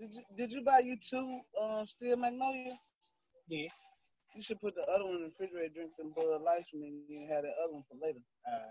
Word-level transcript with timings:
Did 0.00 0.14
you 0.14 0.22
did 0.36 0.52
you 0.52 0.62
buy 0.64 0.80
you 0.84 0.96
two 0.96 1.40
um 1.60 1.86
steel 1.86 2.16
magnolia? 2.16 2.72
Yeah. 3.48 3.68
You 4.34 4.42
should 4.42 4.60
put 4.60 4.74
the 4.74 4.82
other 4.82 5.04
one 5.06 5.14
in 5.16 5.22
the 5.22 5.28
refrigerator, 5.28 5.72
drink 5.74 5.92
them 5.96 6.12
Bud 6.14 6.42
Lights 6.42 6.68
from 6.68 6.80
me, 6.80 7.00
and 7.08 7.30
have 7.32 7.42
the 7.42 7.48
other 7.64 7.72
one 7.72 7.84
for 7.88 7.96
later. 8.06 8.18
All 8.46 8.52
right. 8.58 8.70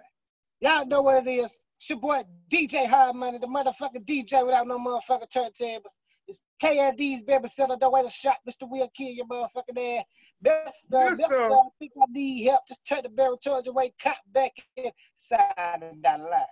Y'all 0.62 0.86
know 0.86 1.02
what 1.02 1.26
it 1.26 1.30
is. 1.30 1.60
It's 1.78 1.90
your 1.90 2.00
boy 2.00 2.22
DJ 2.52 2.88
Hard 2.88 3.16
Money, 3.16 3.40
the 3.40 3.48
motherfucking 3.48 4.06
DJ 4.06 4.46
without 4.46 4.68
no 4.68 4.78
motherfucking 4.78 5.32
turntables. 5.36 5.96
It's 6.28 6.42
KLD's 6.64 7.24
baby 7.24 7.48
center. 7.48 7.76
Don't 7.80 7.92
wait 7.94 8.06
a 8.06 8.10
shot. 8.10 8.38
Mr. 8.48 8.70
Will 8.70 8.90
kill 8.96 9.10
your 9.12 9.26
motherfucking 9.26 10.00
ass. 10.00 10.06
Best, 10.42 10.94
uh, 10.94 11.00
Yes, 11.00 11.18
best, 11.18 11.30
sir. 11.32 11.50
uh, 11.50 11.56
I 11.56 11.70
think 11.80 11.92
I 12.00 12.06
need 12.12 12.46
help. 12.46 12.62
Just 12.68 12.88
turn 12.88 13.02
the 13.04 13.10
barrel 13.10 13.38
towards 13.44 13.66
your 13.66 13.74
way, 13.74 13.94
cop 14.02 14.18
back 14.32 14.52
inside 14.78 15.82
of 15.82 16.02
that 16.04 16.20
line. 16.20 16.46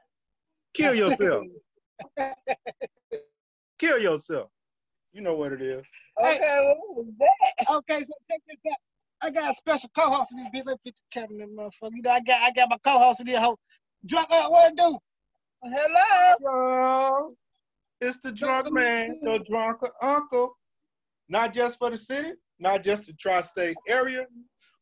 Kill 0.73 0.95
yourself. 0.95 1.45
Kill 3.79 3.99
yourself. 3.99 4.49
You 5.13 5.21
know 5.21 5.35
what 5.35 5.53
it 5.53 5.61
is. 5.61 5.85
Okay, 6.19 6.73
what 6.79 7.05
was 7.05 7.13
that? 7.19 7.75
Okay, 7.75 8.01
so 8.01 8.13
check 8.29 8.41
this 8.47 8.57
out. 8.71 8.77
I 9.21 9.29
got 9.29 9.51
a 9.51 9.53
special 9.53 9.89
co-host 9.95 10.33
in 10.33 10.39
this 10.39 10.47
bitch. 10.47 10.65
Let 10.65 10.79
me 10.83 10.91
put 10.91 10.95
the 10.95 11.01
camera 11.11 11.43
in, 11.43 11.55
motherfucker. 11.55 11.91
You 11.93 12.01
know, 12.01 12.11
I 12.11 12.19
got 12.19 12.41
I 12.41 12.51
got 12.51 12.69
my 12.69 12.77
co-host 12.83 13.21
in 13.21 13.27
this 13.27 13.37
whole 13.37 13.59
drunk 14.05 14.27
up. 14.31 14.45
Uh, 14.45 14.49
what 14.49 14.71
it 14.71 14.77
do? 14.77 14.97
Hello. 15.63 16.35
Hello. 16.41 17.35
It's 18.01 18.17
the 18.23 18.31
drunk 18.31 18.73
man, 18.73 19.19
the 19.21 19.39
drunk 19.47 19.77
uncle. 20.01 20.57
Not 21.29 21.53
just 21.53 21.77
for 21.77 21.89
the 21.89 21.97
city, 21.97 22.33
not 22.59 22.83
just 22.83 23.05
the 23.05 23.13
tri-state 23.13 23.77
area, 23.87 24.25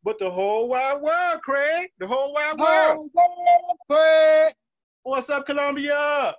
but 0.03 0.17
the 0.17 0.30
whole 0.30 0.70
wide 0.70 1.02
world, 1.02 1.41
Craig. 1.44 1.89
The 2.00 2.08
whole 2.08 2.34
wide 2.34 2.58
world. 2.58 3.09
Oh, 3.16 3.75
Craig. 3.89 4.53
What's 5.03 5.30
up, 5.30 5.45
Columbia? 5.45 6.36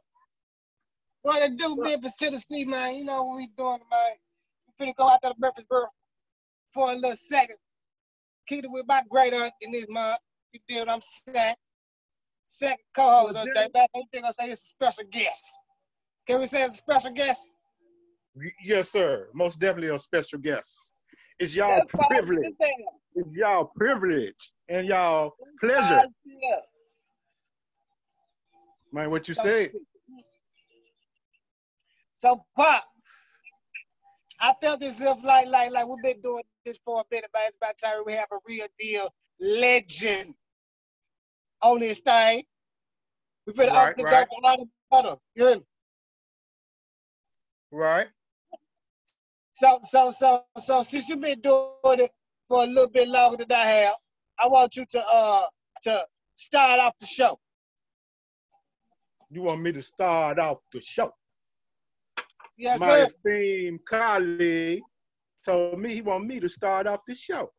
What 1.23 1.43
it 1.43 1.57
do, 1.57 1.77
Memphis, 1.79 2.17
Tennessee, 2.17 2.65
man? 2.65 2.97
You 2.97 3.05
know 3.05 3.23
what 3.23 3.37
we 3.37 3.49
doing, 3.57 3.81
man? 3.91 4.13
We 4.79 4.87
finna 4.87 4.97
go 4.97 5.09
out 5.09 5.21
to 5.23 5.29
the 5.29 5.35
Memphis 5.39 5.65
Murfreesboro 5.71 5.89
for 6.75 6.91
a 6.91 6.95
little 6.95 7.17
second. 7.17 7.57
Keep 8.49 8.65
it 8.65 8.71
with 8.71 8.87
my 8.89 9.03
great 9.09 9.33
aunt 9.33 9.53
in 9.61 9.71
this 9.71 9.87
month. 9.89 10.19
You 10.53 10.61
feel 10.69 10.81
what 10.81 10.91
I'm 10.91 11.01
saying? 11.01 11.55
Second 12.49 12.85
co-host 12.95 13.37
of 13.37 13.47
the 13.47 13.53
day. 13.55 13.69
Back, 13.73 13.89
think 14.13 14.25
I 14.25 14.31
say 14.33 14.51
it's 14.51 14.63
a 14.63 14.67
special 14.67 15.05
guest. 15.11 15.57
Can 16.27 16.41
we 16.41 16.47
say 16.47 16.65
it's 16.65 16.75
a 16.75 16.77
special 16.79 17.13
guest? 17.13 17.51
Yes, 18.65 18.91
sir. 18.91 19.29
Most 19.33 19.61
definitely 19.61 19.95
a 19.95 19.99
special 19.99 20.39
guest. 20.39 20.93
It's 21.39 21.55
y'all 21.55 21.69
That's 21.69 21.87
privilege. 22.09 22.53
It's 23.15 23.37
y'all 23.37 23.71
privilege 23.77 24.53
and 24.69 24.87
y'all 24.87 25.35
pleasure. 25.61 26.03
Man, 28.93 29.11
what 29.11 29.29
you 29.29 29.35
said. 29.35 29.73
So, 32.23 32.47
Pop, 32.57 32.85
I 34.41 34.55
felt 34.63 34.81
as 34.85 35.01
if 35.01 35.25
like 35.25 35.49
like 35.49 35.73
like 35.73 35.89
we've 35.89 36.03
been 36.03 36.21
doing 36.21 36.45
this 36.65 36.79
for 36.85 37.01
a 37.01 37.05
minute, 37.11 37.31
but 37.33 37.43
it's 37.47 37.57
about 37.57 37.79
time 37.79 38.03
we 38.07 38.13
have 38.13 38.29
a 38.33 38.39
real 38.47 38.67
deal 38.79 39.09
legend 39.41 40.35
on 41.63 41.81
this 41.81 42.01
thing. 42.01 42.45
We 43.47 43.53
finna 43.55 43.75
Right, 43.75 43.93
open 43.93 44.07
it 44.07 44.13
right. 44.13 44.23
up 44.23 44.29
a 44.31 44.47
lot 44.47 44.61
of 44.61 44.69
butter. 44.91 45.17
You 45.35 45.47
hear 45.49 45.57
me? 45.57 45.63
Right? 47.73 48.09
So 49.55 49.81
so 49.83 50.11
so 50.13 50.45
so 50.59 50.83
since 50.83 51.09
you've 51.09 51.21
been 51.21 51.41
doing 51.41 51.75
it 51.75 52.13
for 52.49 52.63
a 52.63 52.67
little 52.67 52.91
bit 52.91 53.09
longer 53.09 53.39
than 53.39 53.53
I 53.53 53.65
have, 53.65 53.95
I 54.39 54.49
want 54.49 54.77
you 54.77 54.85
to 54.91 55.05
uh 55.13 55.47
to 55.83 56.07
start 56.37 56.79
off 56.81 56.95
the 57.01 57.07
show. 57.07 57.39
You 59.31 59.43
want 59.43 59.63
me 59.63 59.73
to 59.73 59.83
start 59.83 60.39
off 60.39 60.59
the 60.73 60.81
show? 60.81 61.13
Yes, 62.57 62.81
My 62.81 62.91
sir. 62.91 63.05
esteemed 63.07 63.81
colleague 63.89 64.83
told 65.45 65.81
me 65.81 65.95
he 65.95 66.01
want 66.01 66.27
me 66.27 66.41
to 66.41 66.49
start 66.49 66.87
off 66.87 67.01
the 67.07 67.15
show. 67.15 67.51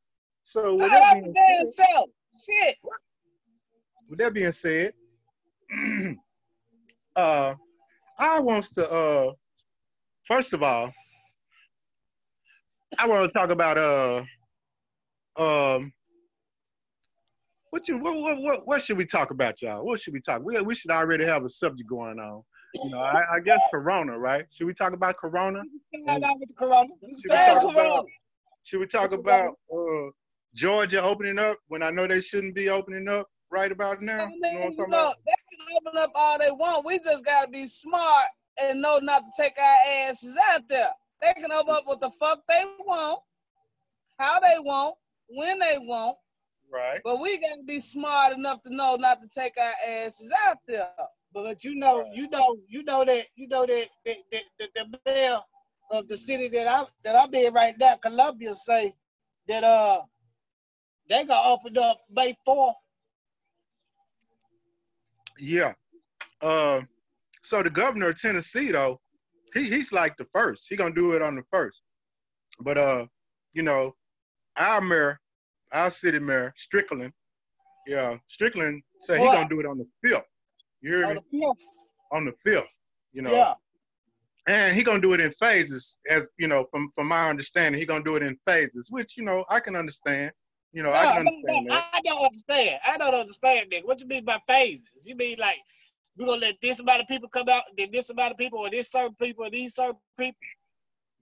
So 0.44 0.74
with 0.76 0.90
that, 0.90 1.14
being, 1.14 1.34
show. 1.78 2.06
Shit. 2.50 2.76
with 4.10 4.20
that 4.20 4.34
being 4.34 4.52
said, 4.52 4.94
uh, 7.16 7.54
I 8.20 8.40
wants 8.40 8.74
to 8.76 8.92
uh, 8.92 9.32
first 10.28 10.54
of 10.54 10.62
all, 10.64 10.92
I 13.00 13.08
want 13.08 13.30
to 13.30 13.34
talk 13.34 13.50
about 13.50 13.78
uh, 13.78 14.24
um, 15.42 15.92
what 17.70 17.88
you 17.88 17.98
what 17.98 18.40
what 18.42 18.68
what 18.68 18.82
should 18.82 18.98
we 18.98 19.06
talk 19.06 19.32
about, 19.32 19.62
y'all? 19.62 19.84
What 19.86 20.00
should 20.00 20.14
we 20.14 20.22
talk? 20.22 20.42
We 20.44 20.60
we 20.62 20.76
should 20.76 20.92
already 20.92 21.26
have 21.26 21.46
a 21.46 21.50
subject 21.50 21.90
going 21.90 22.20
on. 22.20 22.44
You 22.74 22.90
know, 22.90 23.00
I, 23.00 23.36
I 23.36 23.40
guess 23.40 23.60
Corona, 23.72 24.18
right? 24.18 24.46
Should 24.50 24.66
we 24.68 24.74
talk 24.74 24.94
about 24.94 25.18
Corona? 25.18 25.62
Start 26.04 26.24
off 26.24 26.38
with 26.40 26.50
the 26.50 26.56
corona. 26.56 26.90
Should 27.04 27.30
we 27.30 27.38
talk 27.38 27.64
about 27.72 28.06
should 28.64 28.80
we 28.80 28.88
talk 28.88 29.12
about 29.12 29.58
uh, 29.74 30.10
Georgia 30.56 31.04
opening 31.04 31.38
up 31.38 31.58
when 31.68 31.84
I 31.84 31.90
know 31.92 32.08
they 32.08 32.22
shouldn't 32.22 32.56
be 32.56 32.70
opening 32.70 33.08
up 33.08 33.28
right 33.52 33.72
about 33.72 34.02
now? 34.02 34.26
You 34.28 34.42
know 34.42 34.60
what 34.60 34.66
I'm 34.66 34.76
talking 34.78 34.86
about? 34.94 35.16
they 35.26 35.34
can 35.58 35.78
open 35.78 36.00
up 36.02 36.12
all 36.16 36.40
they 36.40 36.52
want. 36.52 36.86
We 36.86 36.98
just 37.00 37.26
gotta 37.26 37.50
be 37.52 37.68
smart 37.68 38.26
and 38.62 38.82
know 38.82 39.00
not 39.02 39.24
to 39.24 39.44
take 39.44 39.54
our 39.60 40.10
asses 40.10 40.38
out 40.52 40.68
there. 40.68 40.88
They 41.22 41.34
can 41.40 41.52
open 41.52 41.76
up 41.76 41.84
what 41.86 42.02
the 42.02 42.12
fuck 42.20 42.40
they 42.48 42.64
want, 42.80 43.22
how 44.18 44.40
they 44.40 44.60
want, 44.60 44.96
when 45.30 45.60
they 45.60 45.78
want, 45.80 46.18
Right. 46.72 47.02
but 47.04 47.20
we 47.20 47.40
gotta 47.40 47.64
be 47.66 47.80
smart 47.80 48.34
enough 48.34 48.62
to 48.64 48.74
know 48.76 48.96
not 49.00 49.22
to 49.22 49.28
take 49.28 49.54
our 49.60 49.74
asses 50.06 50.34
out 50.48 50.58
there. 50.68 50.88
But 51.34 51.64
you 51.64 51.76
know, 51.76 52.06
you 52.14 52.30
know, 52.30 52.58
you 52.68 52.84
know 52.84 53.04
that 53.06 53.26
you 53.36 53.48
know 53.48 53.66
that 53.66 53.88
the 54.06 54.16
the, 54.32 54.40
the, 54.60 54.68
the 54.76 55.00
mayor 55.06 55.40
of 55.92 56.08
the 56.08 56.18
city 56.18 56.48
that 56.50 56.68
I 56.68 56.86
that 57.04 57.16
I'm 57.16 57.34
in 57.34 57.54
right 57.54 57.78
now, 57.78 57.96
Columbia, 57.96 58.54
say 58.54 58.94
that 59.48 59.64
uh 59.64 60.02
they 61.10 61.26
gonna 61.26 61.50
open 61.50 61.78
up 61.78 61.98
May 62.10 62.36
4th. 62.48 62.74
Yeah. 65.40 65.74
Uh, 66.42 66.82
so 67.44 67.64
the 67.64 67.70
governor 67.70 68.10
of 68.10 68.22
Tennessee 68.22 68.72
though, 68.72 69.00
he 69.54 69.70
he's 69.70 69.92
like 69.92 70.16
the 70.18 70.28
first. 70.34 70.66
He 70.70 70.76
gonna 70.76 70.94
do 70.94 71.14
it 71.14 71.22
on 71.22 71.36
the 71.36 71.44
first. 71.52 71.82
But 72.60 72.78
uh, 72.78 73.06
you 73.54 73.64
know, 73.64 73.96
our 74.56 74.82
mayor, 74.82 75.20
our 75.72 75.90
city 75.90 76.20
mayor, 76.20 76.54
Strickland, 76.58 77.12
yeah, 77.88 78.18
Strickland 78.30 78.84
said 79.02 79.20
he 79.20 79.26
gonna 79.26 79.50
do 79.50 79.60
it 79.60 79.66
on 79.66 79.78
the 79.78 79.88
fifth. 80.04 80.26
You 80.84 80.98
hear 80.98 81.06
on 81.06 81.16
me? 81.16 81.22
the 81.32 81.38
5th. 81.38 81.54
On 82.12 82.26
the 82.26 82.34
fifth. 82.44 82.68
You 83.14 83.22
know. 83.24 83.32
Yeah. 83.32 83.54
and 84.48 84.76
he 84.76 84.84
gonna 84.84 85.00
do 85.00 85.14
it 85.14 85.22
in 85.22 85.32
phases, 85.40 85.98
as 86.10 86.24
you 86.38 86.48
know, 86.48 86.66
from 86.70 86.92
from 86.94 87.08
my 87.08 87.30
understanding, 87.30 87.80
he 87.80 87.88
gonna 87.88 88.04
do 88.04 88.18
it 88.18 88.24
in 88.24 88.38
phases, 88.46 88.88
which 88.90 89.14
you 89.16 89.24
know 89.24 89.46
I 89.50 89.60
can 89.60 89.76
understand. 89.76 90.32
You 90.74 90.84
know, 90.84 90.92
I 90.92 91.06
can 91.06 91.28
understand 91.28 91.68
no. 91.68 91.76
I 91.76 92.00
don't 92.04 92.26
understand. 92.26 92.80
I 92.86 92.98
don't 92.98 93.14
understand 93.14 93.68
that. 93.72 93.86
What 93.86 94.02
you 94.02 94.08
mean 94.08 94.26
by 94.26 94.40
phases? 94.48 95.08
You 95.08 95.16
mean 95.16 95.38
like 95.40 95.60
we're 96.18 96.26
gonna 96.26 96.42
let 96.42 96.56
this 96.62 96.80
amount 96.80 97.02
of 97.02 97.08
people 97.08 97.30
come 97.30 97.48
out, 97.50 97.64
then 97.78 97.90
this 97.94 98.10
amount 98.10 98.32
of 98.32 98.38
people, 98.38 98.60
or 98.60 98.70
this 98.70 98.92
certain 98.92 99.16
people, 99.16 99.46
or 99.46 99.50
these 99.50 99.76
certain 99.76 99.96
people? 100.20 100.38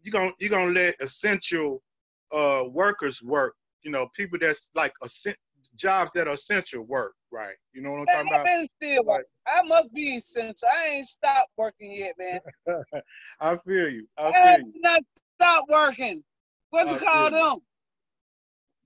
You 0.01 0.11
gonna 0.11 0.31
you 0.39 0.49
gonna 0.49 0.71
let 0.71 0.95
essential 1.01 1.83
uh 2.33 2.63
workers 2.67 3.21
work. 3.21 3.53
You 3.83 3.91
know, 3.91 4.07
people 4.15 4.39
that's 4.41 4.71
like 4.73 4.93
essen- 5.03 5.35
jobs 5.75 6.11
that 6.15 6.27
are 6.27 6.33
essential 6.33 6.83
work, 6.83 7.13
right? 7.31 7.55
You 7.73 7.81
know 7.81 7.91
what 7.91 7.99
I'm 7.99 8.05
Man, 8.05 8.15
talking 8.15 8.29
I've 8.33 8.41
about? 8.41 8.45
been 8.45 8.67
still 8.81 9.03
working. 9.05 9.25
I 9.47 9.61
must 9.63 9.93
be 9.93 10.03
essential. 10.17 10.67
I 10.75 10.85
ain't 10.87 11.05
stopped 11.05 11.51
working 11.57 11.91
yet, 11.93 12.13
man. 12.19 12.39
I 13.39 13.57
feel 13.65 13.89
you. 13.89 14.07
I 14.17 14.27
I 14.29 14.33
feel 14.33 14.43
have 14.43 14.59
you. 14.59 14.73
not 14.83 15.01
stopped 15.39 15.69
working. 15.69 16.23
What 16.71 16.89
you 16.89 16.97
call 16.97 17.31
them? 17.31 17.59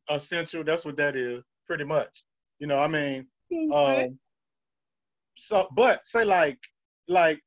Essential. 0.09 0.63
That's 0.63 0.85
what 0.85 0.97
that 0.97 1.16
is, 1.16 1.44
pretty 1.67 1.84
much. 1.84 2.23
You 2.59 2.67
know, 2.67 2.79
I 2.79 2.88
mean, 2.88 3.28
um, 3.72 4.17
so 5.38 5.67
but 5.75 6.05
say 6.05 6.23
like 6.23 6.57
like 7.07 7.39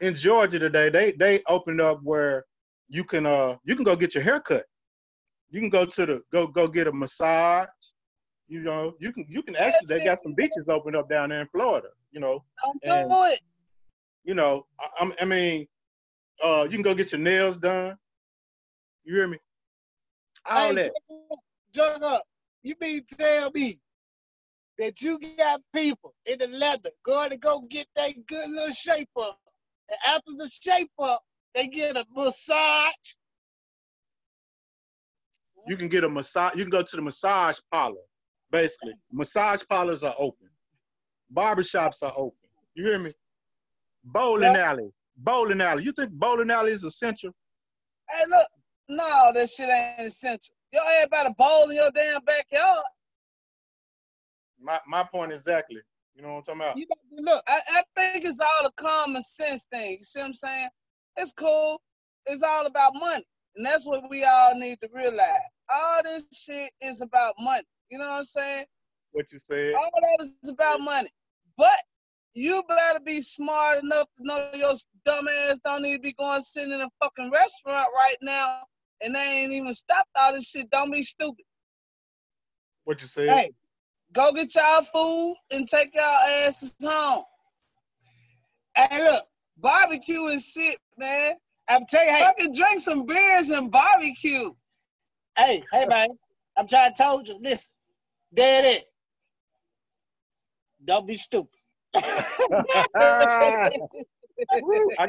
in 0.00 0.14
Georgia 0.14 0.58
today, 0.58 0.88
they 0.88 1.12
they 1.12 1.42
opened 1.48 1.80
up 1.80 2.00
where 2.02 2.44
you 2.88 3.04
can 3.04 3.26
uh 3.26 3.56
you 3.64 3.74
can 3.76 3.84
go 3.84 3.96
get 3.96 4.14
your 4.14 4.24
hair 4.24 4.40
cut. 4.40 4.64
You 5.50 5.60
can 5.60 5.70
go 5.70 5.84
to 5.84 6.06
the 6.06 6.22
go 6.32 6.46
go 6.46 6.66
get 6.66 6.86
a 6.86 6.92
massage. 6.92 7.68
You 8.46 8.60
know, 8.62 8.94
you 9.00 9.12
can 9.12 9.26
you 9.28 9.42
can 9.42 9.56
actually 9.56 9.98
they 9.98 10.04
got 10.04 10.20
some 10.20 10.34
beaches 10.34 10.66
opened 10.68 10.96
up 10.96 11.08
down 11.08 11.30
there 11.30 11.40
in 11.40 11.48
Florida. 11.48 11.88
You 12.12 12.20
know, 12.20 12.44
Don't 12.62 13.10
and- 13.10 13.38
you 14.24 14.34
know, 14.34 14.66
I, 14.80 14.88
I'm- 15.00 15.14
I 15.20 15.24
mean, 15.24 15.66
uh, 16.42 16.64
you 16.64 16.70
can 16.70 16.82
go 16.82 16.94
get 16.94 17.12
your 17.12 17.20
nails 17.20 17.56
done. 17.56 17.96
You 19.04 19.14
hear 19.14 19.28
me? 19.28 19.38
All 20.46 20.68
Hey, 20.68 20.74
that. 20.74 20.92
Drug 21.72 22.02
up. 22.02 22.22
You 22.62 22.74
mean 22.80 23.02
tell 23.18 23.50
me 23.54 23.78
that 24.78 25.00
you 25.02 25.18
got 25.36 25.60
people 25.74 26.14
in 26.26 26.38
the 26.38 26.48
leather 26.48 26.90
going 27.04 27.30
to 27.30 27.36
go 27.36 27.62
get 27.70 27.86
that 27.96 28.14
good 28.26 28.50
little 28.50 28.72
shape 28.72 29.08
up. 29.20 29.38
And 29.88 29.98
after 30.08 30.32
the 30.36 30.48
shape 30.48 30.90
up, 30.98 31.22
they 31.54 31.68
get 31.68 31.96
a 31.96 32.04
massage. 32.14 32.92
You 35.66 35.76
can 35.76 35.88
get 35.88 36.04
a 36.04 36.08
massage. 36.08 36.54
You 36.54 36.62
can 36.62 36.70
go 36.70 36.82
to 36.82 36.96
the 36.96 37.02
massage 37.02 37.58
parlor. 37.70 37.96
Basically, 38.54 38.92
massage 39.10 39.62
parlors 39.68 40.04
are 40.04 40.14
open. 40.16 40.48
Barbershops 41.36 42.04
are 42.04 42.12
open. 42.16 42.38
You 42.76 42.84
hear 42.84 43.00
me? 43.00 43.10
Bowling 44.04 44.54
alley. 44.54 44.92
Bowling 45.16 45.60
alley. 45.60 45.82
You 45.82 45.90
think 45.90 46.12
bowling 46.12 46.52
alley 46.52 46.70
is 46.70 46.84
essential? 46.84 47.32
Hey, 48.08 48.22
look, 48.28 48.46
no, 48.88 49.32
that 49.34 49.48
shit 49.48 49.68
ain't 49.68 50.06
essential. 50.06 50.54
Your 50.72 50.82
ass 50.82 51.08
better 51.10 51.34
bowl 51.36 51.68
in 51.68 51.74
your 51.74 51.90
damn 51.96 52.20
backyard. 52.22 52.84
My 54.62 54.78
my 54.86 55.02
point 55.02 55.32
exactly. 55.32 55.80
You 56.14 56.22
know 56.22 56.34
what 56.34 56.36
I'm 56.36 56.44
talking 56.44 56.60
about? 56.60 56.76
You 56.76 56.86
know, 56.88 57.32
look, 57.32 57.42
I, 57.48 57.58
I 57.78 57.82
think 57.96 58.24
it's 58.24 58.38
all 58.38 58.68
a 58.68 58.72
common 58.80 59.22
sense 59.22 59.64
thing. 59.64 59.96
You 59.98 60.04
see 60.04 60.20
what 60.20 60.26
I'm 60.26 60.32
saying? 60.32 60.68
It's 61.16 61.32
cool. 61.32 61.80
It's 62.26 62.44
all 62.44 62.66
about 62.66 62.92
money. 62.94 63.24
And 63.56 63.66
that's 63.66 63.84
what 63.84 64.08
we 64.08 64.22
all 64.22 64.54
need 64.54 64.78
to 64.80 64.88
realize. 64.94 65.26
All 65.74 66.04
this 66.04 66.24
shit 66.32 66.70
is 66.80 67.02
about 67.02 67.34
money. 67.40 67.64
You 67.94 68.00
know 68.00 68.08
what 68.10 68.16
I'm 68.16 68.24
saying? 68.24 68.64
What 69.12 69.30
you 69.30 69.38
said. 69.38 69.72
All 69.74 69.88
that 70.18 70.28
is 70.42 70.48
about 70.48 70.80
money. 70.80 71.08
But 71.56 71.78
you 72.34 72.60
better 72.66 72.98
be 72.98 73.20
smart 73.20 73.84
enough 73.84 74.06
to 74.18 74.24
know 74.24 74.50
your 74.52 74.74
dumb 75.04 75.28
ass 75.46 75.60
don't 75.64 75.82
need 75.82 75.98
to 75.98 76.00
be 76.00 76.12
going 76.14 76.40
sitting 76.40 76.72
in 76.72 76.80
a 76.80 76.88
fucking 77.00 77.30
restaurant 77.30 77.86
right 77.94 78.16
now 78.20 78.62
and 79.00 79.14
they 79.14 79.42
ain't 79.44 79.52
even 79.52 79.72
stopped 79.72 80.08
all 80.20 80.32
this 80.32 80.50
shit. 80.50 80.68
Don't 80.70 80.90
be 80.90 81.02
stupid. 81.02 81.44
What 82.82 83.00
you 83.00 83.06
say? 83.06 83.28
hey, 83.28 83.50
Go 84.12 84.32
get 84.32 84.52
y'all 84.56 84.82
food 84.82 85.36
and 85.52 85.68
take 85.68 85.94
y'all 85.94 86.44
asses 86.44 86.74
home. 86.84 87.22
hey, 88.76 89.04
look, 89.04 89.22
Barbecue 89.58 90.24
is 90.24 90.48
shit, 90.48 90.78
man. 90.98 91.34
I'm 91.68 91.86
telling 91.88 92.08
you, 92.08 92.14
hey, 92.14 92.20
Fucking 92.24 92.54
drink 92.54 92.80
some 92.80 93.06
beers 93.06 93.50
and 93.50 93.70
barbecue. 93.70 94.50
hey, 95.38 95.62
hey, 95.72 95.86
man, 95.86 96.08
I'm 96.56 96.66
trying 96.68 96.92
to 96.92 96.96
tell 96.96 97.22
you, 97.22 97.38
listen, 97.40 97.72
is. 98.38 98.82
Don't 100.84 101.06
be 101.06 101.16
stupid. 101.16 101.50
I 101.94 103.60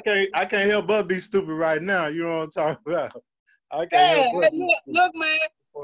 can't 0.03 0.29
I 0.35 0.45
can't 0.45 0.69
help 0.69 0.87
but 0.87 1.07
be 1.07 1.19
stupid 1.19 1.53
right 1.53 1.81
now. 1.81 2.07
You 2.07 2.23
know 2.23 2.37
what 2.37 2.43
I'm 2.43 2.51
talking 2.51 2.93
about. 2.93 3.23
I 3.71 3.85
can't 3.85 3.91
Yeah, 3.91 4.49
hey, 4.49 4.49
look, 4.53 4.79
look, 4.87 5.15
man. 5.15 5.37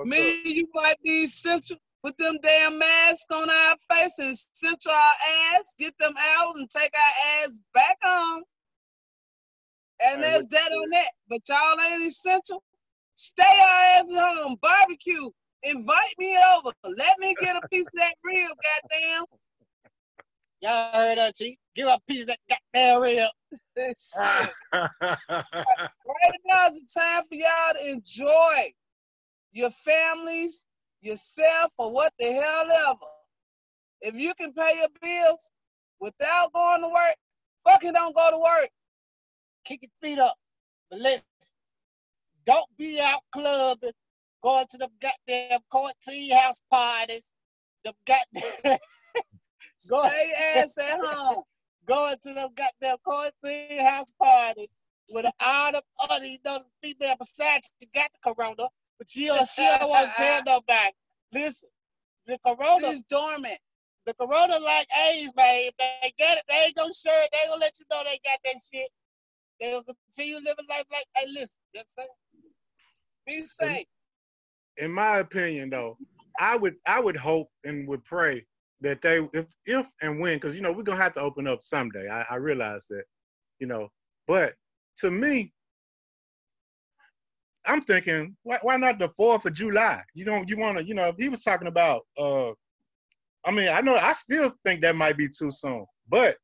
Me 0.06 0.42
and 0.46 0.54
you 0.54 0.68
might 0.74 0.96
be 1.04 1.24
essential. 1.24 1.78
Put 2.04 2.18
them 2.18 2.38
damn 2.42 2.80
masks 2.80 3.28
on 3.32 3.50
our 3.50 3.76
face 3.92 4.18
and 4.20 4.36
censor 4.54 4.90
our 4.90 5.14
ass. 5.54 5.76
Get 5.78 5.94
them 6.00 6.14
out 6.38 6.56
and 6.56 6.70
take 6.70 6.92
our 6.96 7.44
ass 7.44 7.60
back 7.74 7.98
home. 8.02 8.44
And 10.04 10.24
that's 10.24 10.48
that 10.48 10.72
on 10.72 10.90
that. 10.92 11.10
But 11.30 11.42
y'all 11.48 11.80
ain't 11.80 12.08
essential. 12.08 12.64
Stay 13.16 13.44
our 13.44 14.00
ass 14.00 14.12
at 14.14 14.38
home. 14.38 14.56
Barbecue. 14.62 15.30
Invite 15.64 16.16
me 16.18 16.38
over. 16.56 16.72
Let 16.84 17.20
me 17.20 17.36
get 17.40 17.56
a 17.56 17.68
piece 17.68 17.86
of 17.88 17.94
that 17.96 18.16
real 18.24 18.50
goddamn. 18.50 19.26
Y'all 20.62 20.94
heard 20.94 21.18
that, 21.18 21.36
T? 21.36 21.58
Give 21.76 21.88
up 21.88 22.02
a 22.08 22.12
piece 22.12 22.22
of 22.22 22.28
that 22.28 22.40
goddamn 22.74 23.02
real. 23.02 23.30
Right 24.74 26.40
now 26.46 26.68
is 26.68 26.80
the 26.80 27.00
time 27.00 27.24
for 27.28 27.36
y'all 27.36 27.74
to 27.76 27.90
enjoy 27.90 28.72
your 29.54 29.72
families, 29.72 30.66
yourself, 31.02 31.72
or 31.78 31.92
what 31.92 32.14
the 32.20 32.32
hell 32.32 32.90
ever. 32.90 33.00
If 34.02 34.16
you 34.16 34.34
can 34.34 34.54
pay 34.54 34.78
your 34.78 34.90
bills 35.02 35.52
without 36.00 36.54
going 36.54 36.82
to 36.82 36.88
work, 36.88 37.16
fucking 37.64 37.94
don't 37.94 38.16
go 38.16 38.32
to 38.32 38.38
work. 38.38 38.70
Kick 39.66 39.82
your 39.84 39.92
feet 40.02 40.20
up. 40.20 40.36
But 40.90 41.00
listen, 41.00 41.24
don't 42.46 42.70
be 42.78 43.00
out 43.00 43.22
clubbing, 43.32 43.92
going 44.44 44.66
to 44.72 44.78
the 44.78 44.90
goddamn 45.02 45.60
court 45.70 45.94
tea 46.08 46.30
house 46.32 46.60
parties, 46.70 47.32
the 47.86 47.94
goddamn 48.06 48.44
go, 49.90 50.08
Stay 50.08 50.32
ass 50.56 50.78
at 50.78 51.00
home. 51.04 51.44
going 51.88 52.16
to 52.24 52.34
them 52.34 52.50
goddamn 52.56 52.98
court 53.06 53.32
tea 53.44 53.78
house 53.78 54.12
parties 54.22 54.70
with 55.10 55.26
all 55.40 55.72
the 55.72 55.82
other, 56.10 56.26
you 56.26 56.38
know, 56.46 56.60
the 56.82 56.94
female 56.96 57.16
besides 57.20 57.70
you 57.80 57.88
got 57.94 58.10
the 58.24 58.34
corona, 58.34 58.70
but 58.98 59.10
she 59.10 59.28
don't, 59.28 59.48
she 59.48 59.62
don't 59.62 59.90
want 59.90 60.08
to 60.10 60.14
tell 60.18 60.44
nobody. 60.46 60.92
Listen, 61.34 61.70
the 62.28 62.38
corona, 62.46 62.90
She's 62.92 63.04
dormant. 63.04 63.58
the 64.06 64.14
corona 64.14 64.60
like 64.60 64.88
AIDS, 65.12 65.34
man. 65.36 65.70
If 65.70 65.78
they 65.78 66.14
get 66.18 66.38
it, 66.38 66.44
they 66.48 66.66
ain't 66.68 66.76
gonna 66.76 66.94
share 66.94 67.24
it. 67.24 67.30
They 67.32 67.48
gonna 67.50 67.62
let 67.62 67.74
you 67.80 67.86
know 67.92 68.02
they 68.06 68.20
got 68.24 68.40
that 68.46 68.56
shit. 68.72 68.90
They 69.60 69.72
gonna 69.72 69.84
continue 69.84 70.36
living 70.38 70.66
life 70.70 70.86
like, 70.92 71.06
hey, 71.16 71.26
listen, 71.32 71.60
just 71.76 71.96
say, 71.96 72.04
Be 73.26 73.42
safe. 73.44 73.86
In 74.82 74.92
my 74.92 75.20
opinion 75.20 75.70
though, 75.70 75.98
I 76.40 76.58
would 76.58 76.76
I 76.86 77.00
would 77.00 77.16
hope 77.16 77.50
and 77.64 77.88
would 77.88 78.04
pray 78.04 78.46
that 78.82 79.02
they 79.02 79.28
if 79.34 79.46
if 79.66 79.88
and 80.02 80.20
when 80.20 80.38
because 80.38 80.56
you 80.56 80.62
know 80.62 80.74
we're 80.74 80.84
gonna 80.84 81.02
have 81.02 81.14
to 81.14 81.22
open 81.22 81.48
up 81.48 81.64
someday. 81.64 82.10
I, 82.10 82.26
I 82.30 82.36
realize 82.36 82.88
that, 82.90 83.04
you 83.60 83.68
know. 83.68 83.90
But 84.28 84.56
to 84.98 85.12
me, 85.12 85.54
I'm 87.66 87.82
thinking 87.84 88.36
why 88.44 88.58
why 88.64 88.78
not 88.78 89.00
the 89.00 89.10
fourth 89.18 89.46
of 89.46 89.54
July? 89.54 90.02
You 90.16 90.26
know 90.26 90.44
you 90.48 90.58
want 90.58 90.80
to 90.80 90.84
you 90.84 90.96
know 90.96 91.08
if 91.08 91.16
he 91.18 91.30
was 91.30 91.44
talking 91.44 91.68
about 91.68 92.02
uh, 92.18 92.50
I 93.46 93.52
mean 93.52 93.70
I 93.70 93.82
know 93.82 93.96
I 93.96 94.14
still 94.14 94.52
think 94.66 94.82
that 94.82 94.96
might 94.96 95.18
be 95.18 95.30
too 95.30 95.52
soon, 95.52 95.86
but 96.10 96.36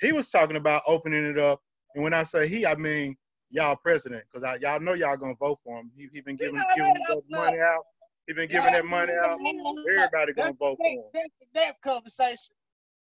he 0.00 0.12
was 0.12 0.30
talking 0.30 0.56
about 0.56 0.82
opening 0.86 1.24
it 1.24 1.38
up, 1.38 1.60
and 1.94 2.04
when 2.04 2.14
I 2.14 2.24
say 2.24 2.46
he, 2.46 2.66
I 2.66 2.74
mean 2.74 3.16
y'all 3.50 3.76
president 3.76 4.24
because 4.32 4.60
y'all 4.60 4.80
know 4.80 4.94
y'all 4.94 5.16
gonna 5.16 5.34
vote 5.34 5.58
for 5.64 5.78
him. 5.78 5.90
He, 5.96 6.08
he 6.12 6.20
been 6.20 6.36
giving 6.36 6.60
giving 6.76 6.94
that 6.94 7.22
money 7.28 7.58
out. 7.58 7.84
He 8.26 8.32
been 8.32 8.48
giving 8.48 8.72
that 8.72 8.84
money 8.84 9.12
out. 9.12 9.38
Everybody 9.40 10.32
gonna 10.32 10.52
vote 10.58 10.78
for 10.78 10.86
him. 10.86 11.02
that's 11.12 11.28
the 11.40 11.60
next 11.60 11.82
conversation. 11.82 12.54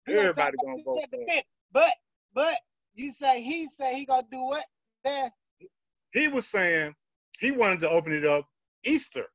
Everybody 0.09 0.56
gonna 0.65 0.83
vote 0.85 1.00
for 1.11 1.21
him. 1.21 1.43
But 1.73 1.93
but 2.35 2.56
you 2.94 3.11
say 3.11 3.43
he 3.43 3.67
say 3.67 3.94
he 3.94 4.05
gonna 4.05 4.27
do 4.31 4.43
what? 4.43 4.65
Then 5.05 5.31
He 6.12 6.29
was 6.29 6.47
saying 6.47 6.94
he 7.39 7.50
wanted 7.53 7.81
to 7.81 7.91
open 7.91 8.12
it 8.12 8.25
up 8.27 8.47
Easter. 8.85 9.27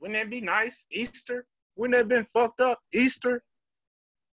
Wouldn't 0.00 0.18
that 0.18 0.30
be 0.30 0.40
nice? 0.40 0.84
Easter? 0.90 1.46
Wouldn't 1.76 1.92
that 1.92 1.98
have 1.98 2.08
been 2.08 2.26
fucked 2.34 2.60
up? 2.60 2.80
Easter? 2.92 3.42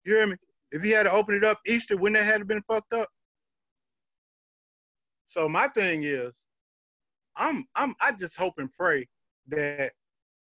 You 0.05 0.17
hear 0.17 0.27
me? 0.27 0.37
If 0.73 0.83
he 0.83 0.91
had 0.91 1.05
to 1.05 1.13
open 1.13 1.35
it 1.35 1.45
up 1.45 1.61
Easter, 1.67 1.97
wouldn't 1.97 2.19
that 2.19 2.25
have 2.25 2.49
been 2.49 2.63
fucked 2.69 2.93
up? 2.93 3.09
So 5.33 5.49
my 5.49 5.67
thing 5.69 6.03
is, 6.03 6.47
I'm 7.37 7.65
I'm 7.75 7.95
I 8.03 8.13
just 8.13 8.37
hope 8.37 8.55
and 8.59 8.71
pray 8.71 9.09
that, 9.49 9.93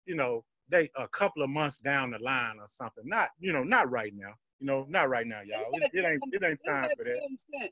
you 0.06 0.16
know, 0.16 0.44
they 0.68 0.90
a 0.96 1.06
couple 1.06 1.44
of 1.44 1.50
months 1.50 1.80
down 1.80 2.10
the 2.10 2.18
line 2.18 2.56
or 2.58 2.66
something. 2.66 3.04
Not, 3.06 3.28
you 3.38 3.52
know, 3.52 3.62
not 3.62 3.92
right 3.92 4.12
now. 4.12 4.34
You 4.58 4.66
know, 4.66 4.86
not 4.88 5.08
right 5.08 5.26
now, 5.26 5.40
y'all. 5.44 5.70
It, 5.72 5.90
it 5.94 6.04
ain't 6.04 6.22
it 6.32 6.42
ain't 6.44 6.58
time 6.66 6.90
for 6.96 7.04
that. 7.04 7.70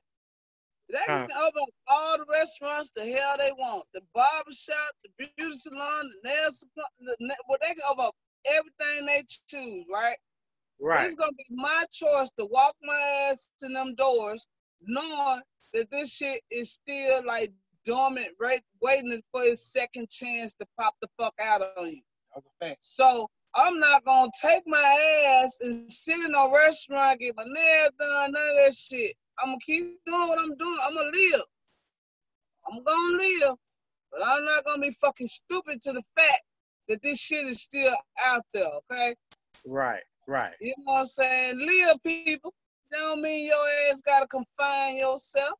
They 0.88 0.98
can 1.06 1.28
open 1.32 1.64
all 1.88 2.16
the 2.16 2.26
restaurants 2.30 2.92
the 2.92 3.02
hell 3.02 3.36
they 3.38 3.50
want. 3.58 3.86
The 3.92 4.02
barber 4.14 4.52
shop, 4.52 4.92
the 5.02 5.10
beauty 5.36 5.56
salon, 5.56 6.10
the 6.22 6.28
nail 6.28 6.52
supply, 6.52 6.84
the, 7.00 7.16
well, 7.48 7.58
they 7.60 7.74
can 7.74 7.82
open 7.90 8.10
everything 8.46 9.06
they 9.06 9.24
choose, 9.48 9.84
right? 9.92 10.16
Right. 10.80 11.06
It's 11.06 11.16
gonna 11.16 11.32
be 11.32 11.46
my 11.50 11.84
choice 11.92 12.30
to 12.38 12.46
walk 12.52 12.76
my 12.82 13.28
ass 13.30 13.50
in 13.62 13.72
them 13.72 13.96
doors, 13.96 14.46
knowing 14.86 15.40
that 15.74 15.90
this 15.90 16.16
shit 16.16 16.40
is 16.50 16.72
still 16.72 17.22
like 17.26 17.52
dormant, 17.84 18.28
right, 18.38 18.62
waiting 18.82 19.20
for 19.32 19.42
his 19.42 19.64
second 19.64 20.08
chance 20.10 20.54
to 20.54 20.66
pop 20.78 20.94
the 21.00 21.08
fuck 21.18 21.34
out 21.42 21.62
on 21.78 21.88
you. 21.88 22.02
So 22.80 23.28
I'm 23.54 23.78
not 23.80 24.04
gonna 24.04 24.30
take 24.40 24.62
my 24.66 25.42
ass 25.42 25.58
and 25.60 25.90
sit 25.90 26.24
in 26.24 26.34
a 26.34 26.50
restaurant, 26.52 27.20
get 27.20 27.36
my 27.36 27.44
nails 27.44 27.92
done, 27.98 28.32
none 28.32 28.42
of 28.42 28.56
that 28.64 28.74
shit. 28.74 29.14
I'm 29.40 29.48
gonna 29.48 29.58
keep 29.64 29.98
doing 30.06 30.28
what 30.28 30.38
I'm 30.38 30.56
doing. 30.56 30.78
I'm 30.82 30.94
gonna 30.94 31.10
live. 31.10 31.42
I'm 32.70 32.84
gonna 32.84 33.16
live, 33.16 33.56
but 34.12 34.26
I'm 34.26 34.44
not 34.44 34.64
gonna 34.64 34.82
be 34.82 34.92
fucking 34.92 35.28
stupid 35.28 35.80
to 35.82 35.92
the 35.92 36.02
fact 36.16 36.42
that 36.88 37.02
this 37.02 37.18
shit 37.20 37.46
is 37.46 37.62
still 37.62 37.94
out 38.24 38.44
there. 38.52 38.68
Okay. 38.90 39.14
Right. 39.66 40.02
Right. 40.28 40.52
You 40.60 40.74
know 40.78 40.92
what 40.92 41.00
I'm 41.00 41.06
saying? 41.06 41.58
Live, 41.58 42.02
people. 42.04 42.54
That 42.90 42.98
don't 42.98 43.22
mean 43.22 43.46
your 43.46 43.66
ass 43.90 44.00
gotta 44.00 44.26
confine 44.26 44.96
yourself. 44.96 45.58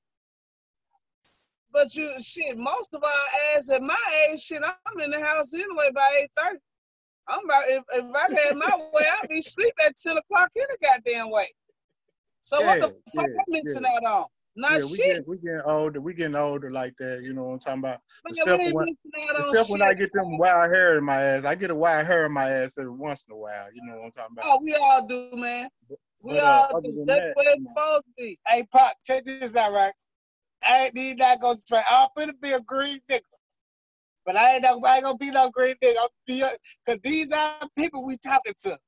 But 1.72 1.94
you 1.94 2.14
shit, 2.20 2.58
most 2.58 2.94
of 2.94 3.04
our 3.04 3.56
ass 3.56 3.70
at 3.70 3.82
my 3.82 3.96
age, 4.28 4.40
shit, 4.40 4.62
I'm 4.62 5.00
in 5.00 5.10
the 5.10 5.20
house 5.20 5.54
anyway 5.54 5.90
by 5.94 6.26
8:30. 6.38 6.58
I'm 7.28 7.44
about 7.44 7.62
if, 7.68 7.82
if 7.92 8.04
I 8.14 8.42
had 8.49 8.56
my 8.56 8.76
way, 8.94 9.04
I'd 9.22 9.28
be 9.28 9.38
asleep 9.38 9.72
at 9.87 9.94
10 9.96 10.16
o'clock 10.16 10.50
in 10.56 10.62
any 10.62 10.76
goddamn 10.82 11.30
way. 11.30 11.46
So 12.40 12.60
what 12.62 12.80
the 12.80 12.87
Yeah, 12.88 13.22
fuck 13.22 13.28
yeah, 13.30 13.37
I'm 13.40 13.62
missing 13.64 13.82
yeah. 13.84 14.08
out 14.10 14.18
on? 14.20 14.25
Not 14.56 14.70
yeah, 14.72 14.84
we 14.90 14.96
shit. 14.96 15.16
get 15.18 15.28
we 15.28 15.37
getting 15.38 15.60
older. 15.64 16.00
We 16.00 16.12
getting 16.14 16.34
older 16.34 16.72
like 16.72 16.94
that. 16.99 17.20
You 17.22 17.34
know 17.34 17.44
what 17.44 17.52
I'm 17.52 17.60
talking 17.60 17.78
about? 17.78 18.00
Man, 18.25 18.30
except 18.30 18.62
we 18.64 18.70
for 18.70 18.75
when- 18.78 18.87
missing 18.87 19.28
out 19.30 19.37
on 19.37 19.50
Except 19.50 19.70
when 19.70 19.82
I 19.82 19.94
get 19.94 20.12
them 20.12 20.38
wild 20.38 20.72
hair 20.75 20.99
in 20.99 21.04
my 21.04 21.22
ass. 21.22 21.44
I 21.44 21.54
get 21.54 21.70
a 21.70 21.75
wild 21.75 22.06
hair 22.06 22.26
in 22.26 22.32
my 22.32 22.50
ass 22.50 22.75
every 22.78 22.90
once 22.90 23.25
in 23.28 23.34
a 23.34 23.38
while. 23.38 23.66
You 23.72 23.82
know 23.87 23.99
what 23.99 24.06
I'm 24.06 24.10
talking 24.12 24.37
about? 24.38 24.52
Oh, 24.52 24.60
we 24.60 24.75
all 24.75 25.06
do, 25.06 25.30
man. 25.37 25.68
We 26.24 26.36
But, 26.36 26.44
uh, 26.44 26.46
all 26.46 26.68
other 26.78 26.88
do. 26.88 27.04
That's 27.06 27.20
that, 27.20 27.34
what 27.34 27.46
it's 27.48 27.62
supposed 27.68 28.04
to 28.04 28.10
be. 28.18 28.38
Hey 28.46 28.66
Pop, 28.72 28.94
check 29.04 29.24
this 29.24 29.56
out, 29.56 29.72
right? 29.72 29.92
I 30.66 30.86
ain't 30.86 30.94
need 30.94 31.18
not 31.18 31.40
gonna 31.40 31.58
try. 31.68 31.82
I'm 31.90 32.08
finna 32.16 32.40
be 32.40 32.52
a 32.52 32.60
green 32.60 33.00
nigga. 33.10 33.20
But 34.26 34.36
I 34.36 34.54
ain't, 34.54 34.62
no, 34.64 34.80
I 34.86 34.96
ain't 34.96 35.04
gonna 35.04 35.18
be 35.18 35.30
no 35.30 35.50
green 35.50 35.76
nigga. 35.82 35.96
I'm 36.02 36.08
be 36.26 36.42
a, 36.42 36.50
cause 36.86 36.98
these 37.02 37.32
are 37.32 37.52
people 37.76 38.06
we 38.06 38.18
talking 38.18 38.54
to. 38.64 38.78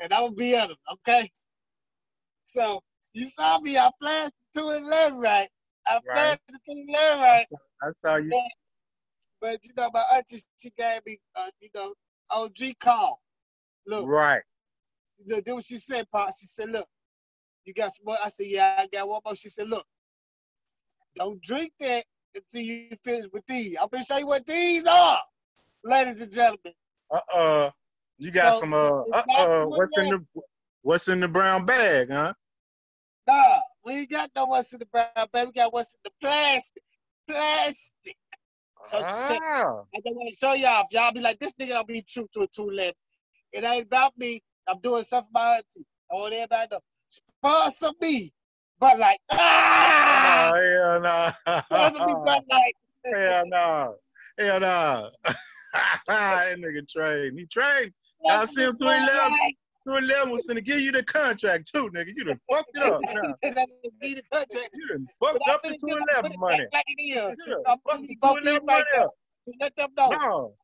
And 0.00 0.12
I'm 0.12 0.26
gonna 0.26 0.36
be 0.36 0.56
at 0.56 0.68
them, 0.68 0.76
okay? 0.94 1.28
So 2.44 2.80
you 3.14 3.26
saw 3.26 3.60
me, 3.60 3.78
I 3.78 3.90
flashed 4.00 4.32
to 4.54 4.60
211, 4.62 5.18
right? 5.18 5.48
I 5.86 6.00
Right. 6.06 6.16
flashed 6.16 6.40
to 6.48 6.58
211, 6.66 7.20
right? 7.22 7.46
I 7.82 7.92
saw 7.92 8.16
you. 8.16 8.32
But 9.40 9.60
you 9.64 9.72
know, 9.76 9.90
my 9.92 10.02
auntie, 10.14 10.42
she 10.58 10.70
gave 10.78 11.00
me, 11.06 11.20
uh, 11.36 11.50
you 11.60 11.68
know, 11.74 11.94
OG 12.30 12.74
call. 12.80 13.20
Look, 13.86 14.06
Right. 14.06 14.42
Look, 15.26 15.44
do 15.44 15.56
what 15.56 15.64
she 15.64 15.78
said, 15.78 16.10
Pop. 16.10 16.30
She 16.38 16.46
said, 16.46 16.70
look, 16.70 16.86
you 17.64 17.74
got 17.74 17.92
some 17.92 18.06
more? 18.06 18.16
I 18.24 18.28
said, 18.30 18.46
yeah, 18.48 18.76
I 18.78 18.86
got 18.92 19.08
one 19.08 19.20
more. 19.24 19.36
She 19.36 19.48
said, 19.48 19.68
look, 19.68 19.86
don't 21.16 21.42
drink 21.42 21.72
that 21.80 22.04
until 22.34 22.62
you 22.62 22.90
finish 23.04 23.26
with 23.32 23.46
these. 23.46 23.76
I'm 23.80 23.88
gonna 23.92 24.04
show 24.04 24.18
you 24.18 24.26
what 24.26 24.46
these 24.46 24.86
are, 24.86 25.20
ladies 25.84 26.20
and 26.22 26.32
gentlemen. 26.32 26.74
Uh 27.10 27.20
uh 27.34 27.70
You 28.18 28.30
got 28.30 28.54
So, 28.54 28.60
some 28.60 28.74
uh 28.74 29.02
uh 29.12 29.22
uh 29.36 29.64
what 29.66 29.80
what's 29.80 29.96
in 29.98 30.08
the 30.10 30.24
what's 30.82 31.08
in 31.08 31.20
the 31.20 31.28
brown 31.28 31.66
bag, 31.66 32.10
huh? 32.10 32.34
Nah, 33.26 33.60
we 33.84 33.92
ain't 34.00 34.10
got 34.10 34.30
no 34.36 34.46
what's 34.46 34.72
in 34.72 34.80
the 34.80 34.86
brown 34.86 35.06
bag. 35.32 35.46
We 35.48 35.52
got 35.52 35.72
what's 35.72 35.94
in 35.94 36.00
the 36.04 36.10
plastic. 36.20 36.82
Plastic. 37.28 38.16
So 38.84 38.98
Ah, 39.00 39.84
I 39.94 39.98
just 40.00 40.16
want 40.16 40.30
to 40.30 40.46
show 40.46 40.54
y'all. 40.54 40.84
If 40.84 40.92
y'all 40.92 41.12
be 41.12 41.20
like, 41.20 41.38
this 41.38 41.52
nigga 41.60 41.70
don't 41.70 41.88
be 41.88 42.02
true 42.02 42.28
to 42.34 42.42
a 42.42 42.46
two 42.48 42.70
left. 42.70 42.96
It 43.52 43.64
ain't 43.64 43.86
about 43.86 44.16
me. 44.18 44.42
I'm 44.68 44.80
doing 44.80 45.02
something 45.02 45.30
my 45.32 45.56
auntie. 45.56 45.86
I 46.10 46.14
want 46.14 46.34
everybody 46.34 46.68
to 46.68 46.80
sponsor 47.08 47.90
me. 48.00 48.30
But 48.78 48.98
like, 48.98 49.18
ah! 49.32 50.52
oh, 50.54 50.56
hell 50.56 51.00
no. 51.00 51.60
Sponsor 51.64 52.06
me, 52.06 52.14
but 52.24 52.44
like, 52.50 52.74
hell 53.16 53.42
no. 53.46 53.94
Hell 54.38 54.60
no. 54.60 55.10
that 56.06 56.56
nigga 56.58 56.88
trade. 56.88 57.32
He 57.34 57.46
trained. 57.46 57.92
I 58.30 58.44
see 58.46 58.64
him 58.64 58.76
sponsor 58.80 59.00
me, 59.00 59.06
to 59.06 59.12
11. 59.12 59.32
like, 59.32 59.56
211 59.88 60.32
was 60.32 60.44
gonna 60.46 60.60
give 60.60 60.80
you 60.80 60.92
the 60.92 61.02
contract 61.02 61.72
too, 61.72 61.90
nigga. 61.90 62.08
You 62.14 62.24
done 62.24 62.40
fucked 62.50 62.70
it 62.74 62.82
up. 62.84 63.00
Now. 63.14 63.34
that 63.42 63.68
nigga 64.02 64.20
contract. 64.30 64.70
You 64.74 64.88
done 64.88 65.08
fucked 65.20 65.38
But 65.44 65.54
up 65.54 65.62
the 65.62 65.70
finna 65.70 65.90
211 65.90 66.38
money. 66.38 66.66
Like 66.72 66.84
it 66.88 67.02
is. 67.02 67.36
You 67.46 67.62
done 67.64 67.78
fucked 67.88 68.02
the 68.02 68.08
get 68.08 68.20
211 68.20 68.66
money 68.66 68.84
up. 68.98 69.10
Let 69.60 69.76
them 69.76 69.88
know. 69.96 70.10
No. 70.10 70.54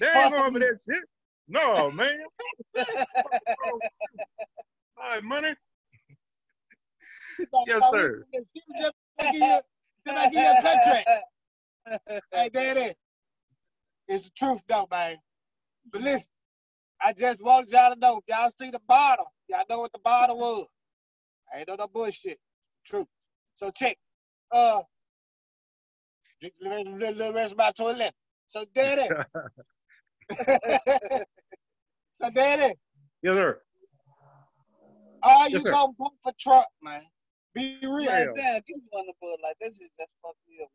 They 0.00 0.06
ain't 0.06 0.14
Sponsor 0.14 0.36
going 0.38 0.52
for 0.52 0.58
me. 0.58 0.66
that 0.66 0.80
shit. 0.88 1.04
No, 1.50 1.92
man. 1.92 2.16
All 4.98 5.10
right, 5.14 5.24
money. 5.24 5.50
Yes, 7.66 7.88
sir. 7.88 8.24
Just 9.20 9.32
give 9.32 9.42
you, 9.42 9.60
give 10.30 10.42
you 10.42 10.52
a 10.52 10.56
contract. 10.56 11.08
Hey, 12.32 12.50
Daddy, 12.52 12.94
it's 14.08 14.26
the 14.26 14.32
truth, 14.36 14.62
though, 14.68 14.88
man. 14.90 15.18
But 15.92 16.02
listen, 16.02 16.28
I 17.02 17.12
just 17.14 17.44
wanted 17.44 17.72
y'all 17.72 17.94
to 17.94 18.00
know. 18.00 18.18
If 18.18 18.24
y'all 18.28 18.50
see 18.58 18.70
the 18.70 18.80
bottle, 18.88 19.26
y'all 19.48 19.64
know 19.70 19.80
what 19.80 19.92
the 19.92 20.00
bottle 20.00 20.38
was. 20.38 20.66
I 21.54 21.60
ain't 21.60 21.68
know 21.68 21.76
no 21.76 21.88
bullshit. 21.88 22.38
Truth. 22.86 23.08
So 23.56 23.70
check. 23.74 23.96
Uh, 24.52 24.82
drink 26.40 26.54
the 26.60 26.70
rest, 26.70 26.86
the 27.00 27.12
the 27.24 27.32
rest 27.34 27.52
of 27.52 27.58
my 27.58 27.72
toilet. 27.76 28.12
So, 28.48 28.64
Daddy. 28.74 29.10
so, 32.12 32.30
Daddy, 32.30 32.74
Yes, 33.22 33.34
sir. 33.34 33.60
are 35.22 35.48
you 35.50 35.58
sir. 35.60 35.70
gonna 35.70 35.92
vote 35.98 36.12
for 36.22 36.32
Trump, 36.38 36.66
man? 36.82 37.02
Be 37.54 37.78
real. 37.82 38.02
Yeah. 38.02 38.26
Like, 38.26 38.34
damn, 38.36 38.62
keep 38.62 38.82
on 38.92 39.06
the 39.06 39.12
book 39.20 39.38
like 39.42 39.56
this 39.60 39.80
is 39.80 39.90
just 39.98 40.10
fuck 40.22 40.36
me 40.48 40.62
up. 40.62 40.70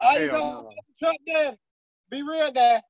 Are 0.00 0.20
you 0.20 0.28
gonna 0.30 0.38
no. 0.38 0.62
vote 0.62 0.74
for 0.74 0.94
Trump, 1.06 1.18
Daddy? 1.26 1.56
Be 2.10 2.22
real, 2.22 2.52
Dad. 2.52 2.82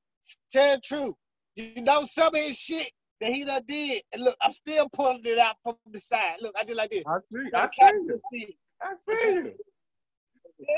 Tell 0.53 0.77
the 0.77 0.81
truth. 0.81 1.15
You 1.57 1.83
know 1.83 2.05
some 2.05 2.35
of 2.35 2.41
his 2.41 2.59
shit 2.59 2.91
that 3.21 3.33
he 3.33 3.45
done 3.45 3.63
did. 3.69 4.03
And 4.13 4.23
look, 4.23 4.37
I'm 4.43 4.53
still 4.53 4.89
pulling 4.93 5.23
it 5.25 5.39
out 5.39 5.57
from 5.63 5.77
the 5.91 5.99
side. 5.99 6.37
Look, 6.41 6.55
I 6.59 6.65
did 6.65 6.77
like 6.77 6.91
this. 6.91 7.05
I 7.07 7.19
see. 7.25 7.51
I 7.55 7.61
Like 7.61 7.71
see 7.73 7.85
you. 7.87 8.21
Steve. 8.27 8.55
I 8.81 8.95
see 8.95 9.13
you. 9.13 9.53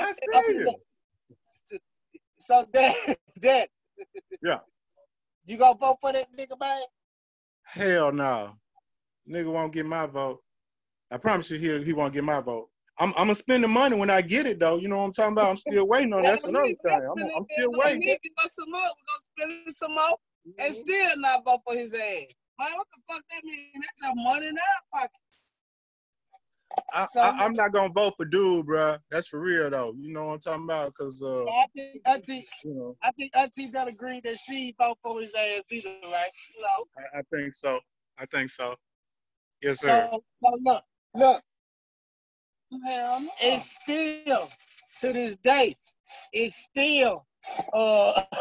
I 0.01 0.13
see 0.13 0.53
you. 0.55 0.75
So, 2.43 2.65
Dad, 2.73 2.95
Dad. 3.39 3.69
Yeah. 4.43 4.61
You 5.47 5.59
gonna 5.59 5.79
vote 5.79 5.99
for 6.01 6.13
that 6.13 6.29
nigga, 6.37 6.59
man? 6.59 6.83
Hell 7.65 8.13
no. 8.13 8.53
Nigga 9.29 9.53
won't 9.53 9.73
get 9.73 9.87
my 9.87 10.07
vote. 10.07 10.41
I 11.11 11.17
promise 11.17 11.51
you 11.51 11.59
he, 11.59 11.85
he 11.85 11.93
won't 11.93 12.13
get 12.13 12.25
my 12.25 12.41
vote. 12.41 12.69
I'm, 12.99 13.11
I'm 13.11 13.25
gonna 13.25 13.35
spend 13.35 13.65
the 13.65 13.69
money 13.69 13.97
when 13.97 14.11
I 14.11 14.21
get 14.21 14.47
it 14.47 14.61
though. 14.61 14.77
You 14.77 14.89
know 14.89 14.99
what 14.99 15.05
I'm 15.05 15.13
talking 15.13 15.33
about? 15.33 15.51
I'm 15.51 15.59
still 15.59 15.87
waiting 15.89 16.13
on 16.13 16.23
that's 16.23 16.45
another 16.45 16.67
thing. 16.67 16.77
I'm, 16.87 17.19
I'm 17.37 17.47
still 17.57 17.73
waiting. 17.73 18.03
Give 18.03 18.19
us 18.45 18.55
some 18.55 18.71
more. 18.71 18.81
We're 18.81 19.47
gonna 19.47 19.65
spend 19.65 19.75
some 19.75 19.95
more 19.95 20.17
and 20.47 20.57
mm-hmm. 20.59 20.73
still 20.73 21.21
not 21.21 21.45
vote 21.45 21.61
for 21.67 21.75
his 21.75 21.95
ass. 21.95 22.35
Man, 22.59 22.69
what 22.77 22.87
the 22.95 23.01
fuck 23.09 23.23
that 23.31 23.45
mean? 23.45 23.73
That's 23.75 24.03
your 24.03 24.15
money 24.17 24.49
in 24.49 24.57
our 24.57 25.01
pocket. 25.01 25.11
I, 26.93 27.07
So- 27.07 27.21
I, 27.21 27.29
I'm 27.45 27.53
not 27.53 27.73
gonna 27.73 27.93
vote 27.93 28.15
for 28.17 28.25
dude, 28.25 28.67
bruh. 28.67 28.99
That's 29.11 29.27
for 29.27 29.41
real 29.41 29.71
though. 29.71 29.95
You 29.99 30.13
know 30.13 30.27
what 30.27 30.35
I'm 30.35 30.41
talking 30.41 30.65
about? 30.65 30.95
Cause 30.95 31.23
uh, 31.23 31.45
I 31.45 31.65
think 31.75 32.03
Auntie, 32.07 32.43
you 32.65 32.75
know, 32.75 32.97
I 33.03 33.11
think 33.13 33.33
Auntie's 33.37 33.73
gonna 33.73 33.91
agree 33.91 34.21
that 34.25 34.37
she 34.39 34.75
vote 34.79 34.99
for 35.03 35.21
his 35.21 35.35
ass 35.35 35.63
either, 35.71 35.89
right? 36.05 36.31
No. 36.61 36.85
I, 37.15 37.19
I 37.19 37.23
think 37.35 37.55
so. 37.55 37.81
I 38.19 38.27
think 38.27 38.51
so. 38.51 38.75
Yes, 39.63 39.81
sir. 39.81 40.09
So, 40.13 40.23
so 40.43 40.59
look, 40.65 40.85
look, 41.15 41.43
Hell 42.87 43.21
no. 43.21 43.29
it's 43.43 43.79
still 43.83 44.49
to 45.01 45.13
this 45.13 45.37
day, 45.37 45.75
it's 46.33 46.57
still 46.57 47.27
uh 47.73 48.23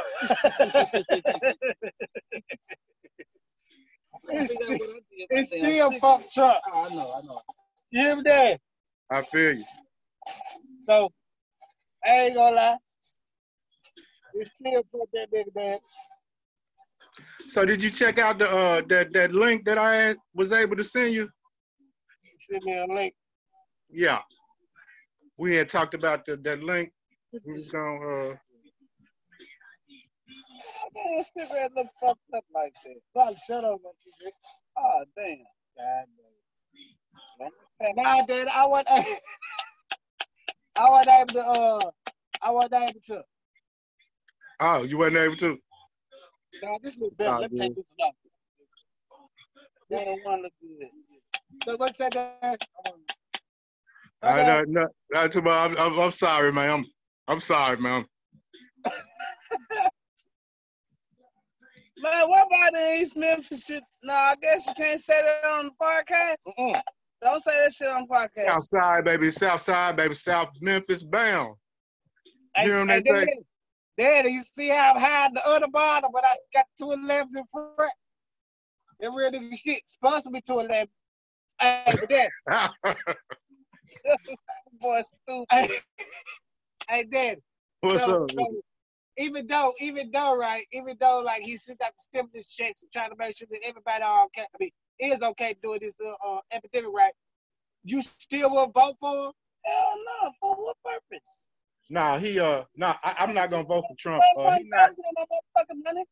it's, 4.29 4.53
still- 4.55 4.77
it's 5.29 5.49
still 5.49 5.91
fuck 5.93 6.21
Trump. 6.33 6.57
Oh, 6.67 6.87
I 6.89 6.95
know, 6.95 7.13
I 7.17 7.21
know. 7.27 7.41
You 7.91 8.01
hear 8.01 8.15
me 8.17 8.21
there? 8.25 8.57
I 9.11 9.21
feel 9.21 9.55
you. 9.55 9.63
So 10.81 11.09
I 12.05 12.11
ain't 12.11 12.35
gonna 12.35 12.55
lie. 12.55 12.77
It's 14.35 14.51
still 14.51 14.83
fuck 14.91 15.09
that 15.13 15.31
nigga 15.33 15.55
man. 15.55 15.79
So 17.47 17.65
did 17.65 17.81
you 17.81 17.89
check 17.89 18.19
out 18.19 18.37
the 18.37 18.49
uh 18.49 18.81
that 18.89 19.11
that 19.13 19.33
link 19.33 19.65
that 19.65 19.77
I 19.77 19.95
had, 19.95 20.17
was 20.35 20.51
able 20.51 20.75
to 20.75 20.83
send 20.83 21.13
you? 21.13 21.29
Send 22.39 22.63
me 22.63 22.77
a 22.77 22.85
link. 22.85 23.13
Yeah. 23.89 24.19
We 25.37 25.55
had 25.55 25.69
talked 25.69 25.93
about 25.93 26.25
the, 26.25 26.37
that 26.37 26.61
link. 26.61 26.91
We 27.33 27.39
was 27.45 27.71
gonna 27.71 28.31
uh 28.31 28.35
Man, 30.95 31.23
cigarette 31.23 31.71
look 31.75 31.87
fucked 32.01 32.19
up 32.35 32.45
like 32.53 32.73
that. 32.73 32.95
Fuck, 33.13 33.35
shut 33.47 33.63
up, 33.63 33.79
man. 33.83 34.31
Oh, 34.77 35.05
damn. 35.17 35.37
God 35.77 36.05
Man, 36.17 36.28
damn. 37.39 37.95
Nah, 37.95 38.25
Dad, 38.25 38.47
I 38.47 38.67
want 38.67 38.87
I 40.77 40.89
wasn't 40.89 41.15
able 41.15 41.33
to 41.33 41.41
uh 41.41 41.79
I 42.41 42.51
wasn't 42.51 42.73
able 42.75 43.01
to. 43.07 43.23
oh 44.61 44.83
you 44.83 44.97
wasn't 44.97 45.17
able 45.17 45.37
to. 45.37 45.57
Nah, 46.63 46.77
this 46.83 46.97
little 46.97 47.15
better. 47.17 47.31
Nah, 47.31 47.37
Let 47.39 47.51
me 47.51 47.57
dude. 47.57 47.67
take 47.67 47.75
this 47.75 47.85
off. 48.01 48.15
On 49.91 50.19
one 50.23 50.41
look 50.43 50.53
good. 50.61 50.89
So 51.63 51.75
what's 51.77 51.97
that? 51.97 52.11
Dad? 52.11 52.57
I 54.21 54.43
know, 54.43 54.63
no, 54.67 54.87
not 55.13 55.31
too 55.31 55.41
much. 55.41 55.71
I'm, 55.71 55.77
I'm, 55.77 55.99
I'm 55.99 56.11
sorry, 56.11 56.51
man. 56.51 56.69
I'm 56.69 56.85
I'm 57.27 57.39
sorry, 57.39 57.77
man. 57.77 58.05
Man, 62.01 62.29
what 62.29 62.47
about 62.47 62.73
the 62.73 62.95
East 63.01 63.17
Memphis? 63.17 63.69
No, 64.03 64.13
I 64.13 64.35
guess 64.41 64.67
you 64.67 64.73
can't 64.73 64.99
say 65.01 65.21
that 65.21 65.49
on 65.49 65.65
the 65.65 65.71
podcast. 65.81 66.37
Mm-mm. 66.57 66.81
Don't 67.21 67.39
say 67.41 67.51
that 67.63 67.73
shit 67.73 67.87
on 67.87 68.07
podcast. 68.07 68.47
South 68.47 68.67
side, 68.73 69.03
baby. 69.03 69.31
South 69.31 69.61
side, 69.61 69.95
baby. 69.95 70.15
South 70.15 70.49
Memphis 70.61 71.03
bound. 71.03 71.55
You 72.61 72.69
know 72.69 72.79
what 72.79 72.89
hey, 72.89 73.01
they 73.01 73.09
say? 73.09 73.25
Daddy, 73.25 73.39
Daddy, 73.97 74.29
you 74.31 74.41
see 74.41 74.69
how 74.69 74.93
I'm 74.93 75.01
hiding 75.01 75.35
the 75.35 75.47
other 75.47 75.67
bottom, 75.67 76.11
but 76.13 76.23
I 76.25 76.35
got 76.53 76.65
two 76.77 76.85
11s 76.85 77.35
in 77.35 77.43
front. 77.51 77.91
That 78.99 79.11
real 79.13 79.31
nigga 79.31 79.55
shit. 79.65 79.81
Supposed 79.87 80.25
to 80.25 80.31
be 80.31 80.41
two 80.41 80.59
11. 80.59 80.87
Hey, 81.59 81.83
but 81.85 82.09
Dad, 82.09 82.29
Boy, 84.79 85.01
stupid. 85.01 85.45
hey, 85.51 85.69
hey, 86.89 87.03
Daddy. 87.03 87.41
What's 87.81 88.03
so, 88.03 88.23
up? 88.23 88.31
so 88.31 88.61
even 89.19 89.45
though, 89.47 89.73
even 89.81 90.09
though, 90.11 90.35
right, 90.37 90.63
even 90.71 90.95
though 90.99 91.21
like 91.25 91.41
he 91.41 91.57
sent 91.57 91.81
out 91.81 91.91
the 91.97 92.01
stimulus 92.01 92.49
checks 92.49 92.81
and 92.81 92.91
trying 92.91 93.09
to 93.09 93.17
make 93.17 93.37
sure 93.37 93.47
that 93.51 93.59
everybody 93.65 94.01
are 94.01 94.25
okay, 94.25 94.43
I 94.43 94.57
mean, 94.59 94.71
is 94.97 95.21
okay 95.21 95.55
doing 95.61 95.79
this 95.81 95.95
uh, 96.01 96.37
epidemic, 96.51 96.91
right? 96.93 97.13
You 97.83 98.01
still 98.01 98.51
will 98.51 98.71
vote 98.71 98.95
for 98.99 99.27
him? 99.27 99.31
Hell 99.65 99.95
no. 100.05 100.31
For 100.39 100.55
what 100.55 100.77
purpose? 100.83 101.45
Nah, 101.89 102.17
he 102.17 102.39
uh, 102.39 102.63
nah. 102.77 102.95
I, 103.03 103.15
I'm 103.19 103.33
not 103.33 103.49
gonna 103.49 103.63
vote 103.65 103.83
for 103.89 103.95
Trump. 103.97 104.23
Uh, 104.37 104.57
he 104.57 104.63
not. 104.69 104.91
you 104.97 105.03
no 105.17 105.25
motherfucking 105.25 105.83
money? 105.83 106.05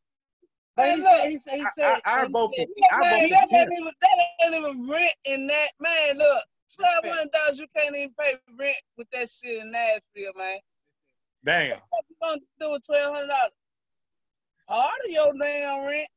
But 0.76 0.90
he, 0.90 1.02
said, 1.02 1.28
he 1.30 1.38
said, 1.38 1.54
he 1.54 1.62
I, 1.62 1.68
said, 1.74 2.00
I, 2.04 2.20
I 2.20 2.26
he 2.26 2.32
vote 2.32 2.52
for. 2.56 2.66
I 2.92 3.00
man, 3.00 3.20
vote 3.20 3.30
that 3.30 3.48
ain't 3.52 3.72
even 3.72 3.92
that 4.00 4.44
ain't 4.44 4.54
even 4.54 4.88
rent 4.88 5.12
in 5.24 5.46
that 5.46 5.68
man. 5.80 6.18
Look, 6.18 6.44
twelve 6.76 7.16
hundred 7.16 7.32
dollars 7.32 7.58
you 7.58 7.66
can't 7.74 7.96
even 7.96 8.14
pay 8.20 8.34
rent 8.58 8.76
with 8.98 9.08
that 9.12 9.28
shit 9.28 9.62
in 9.62 9.72
Nashville, 9.72 10.32
man. 10.36 10.58
Damn. 11.48 11.78
What 11.88 12.04
you 12.10 12.16
gonna 12.20 12.40
do 12.60 12.72
with 12.72 12.82
twelve 12.86 13.14
hundred 13.16 13.28
dollars? 13.28 13.52
Part 14.68 14.92
of 15.06 15.10
your 15.10 15.32
damn 15.40 15.86
rent. 15.86 16.08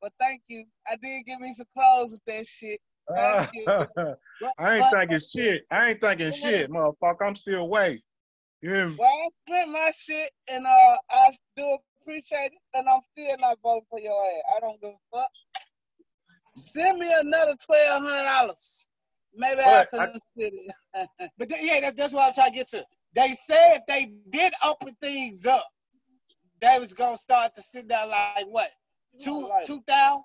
But 0.00 0.12
thank 0.18 0.40
you. 0.48 0.64
I 0.90 0.96
did 1.02 1.26
give 1.26 1.38
me 1.38 1.52
some 1.52 1.66
clothes 1.76 2.12
with 2.12 2.24
that 2.28 2.46
shit. 2.46 2.80
Thank 3.14 3.50
you. 3.52 3.66
I 4.58 4.76
ain't 4.78 4.86
thinking 4.90 5.18
shit. 5.18 5.62
I 5.70 5.90
ain't 5.90 6.00
thinking 6.00 6.32
shit, 6.32 6.70
motherfucker. 6.70 7.26
I'm 7.26 7.36
still 7.36 7.68
waiting. 7.68 8.00
You 8.62 8.70
hear 8.70 8.88
me? 8.88 8.96
Well, 8.98 9.10
I 9.10 9.28
spent 9.46 9.70
my 9.70 9.90
shit, 9.94 10.30
and 10.50 10.66
uh, 10.66 10.96
I 11.10 11.30
do 11.54 11.76
appreciate 12.00 12.52
it, 12.52 12.58
and 12.72 12.88
I'm 12.88 13.00
still 13.12 13.36
not 13.40 13.58
voting 13.62 13.82
for 13.90 14.00
your 14.00 14.18
ass. 14.18 14.56
I 14.56 14.60
don't 14.60 14.80
give 14.80 14.92
a 14.92 15.16
fuck. 15.16 15.28
Send 16.56 16.98
me 16.98 17.12
another 17.20 17.54
twelve 17.66 18.02
hundred 18.02 18.24
dollars. 18.24 18.88
Maybe 19.34 19.60
I 19.60 19.84
But 19.92 20.00
I- 20.00 20.06
consider 20.06 20.56
it. 20.56 21.30
But 21.38 21.50
th- 21.50 21.60
yeah, 21.62 21.80
that's, 21.82 21.96
that's 21.96 22.12
what 22.14 22.28
I'm 22.28 22.34
trying 22.34 22.52
to 22.52 22.56
get 22.56 22.68
to. 22.68 22.86
They 23.18 23.34
said 23.34 23.80
if 23.80 23.82
they 23.88 24.12
did 24.30 24.52
open 24.64 24.96
things 25.00 25.44
up, 25.44 25.66
they 26.62 26.78
was 26.78 26.94
gonna 26.94 27.16
start 27.16 27.52
to 27.56 27.62
sit 27.62 27.88
down 27.88 28.10
like 28.10 28.46
what 28.46 28.70
two 29.20 29.50
two 29.66 29.82
thousand. 29.88 30.22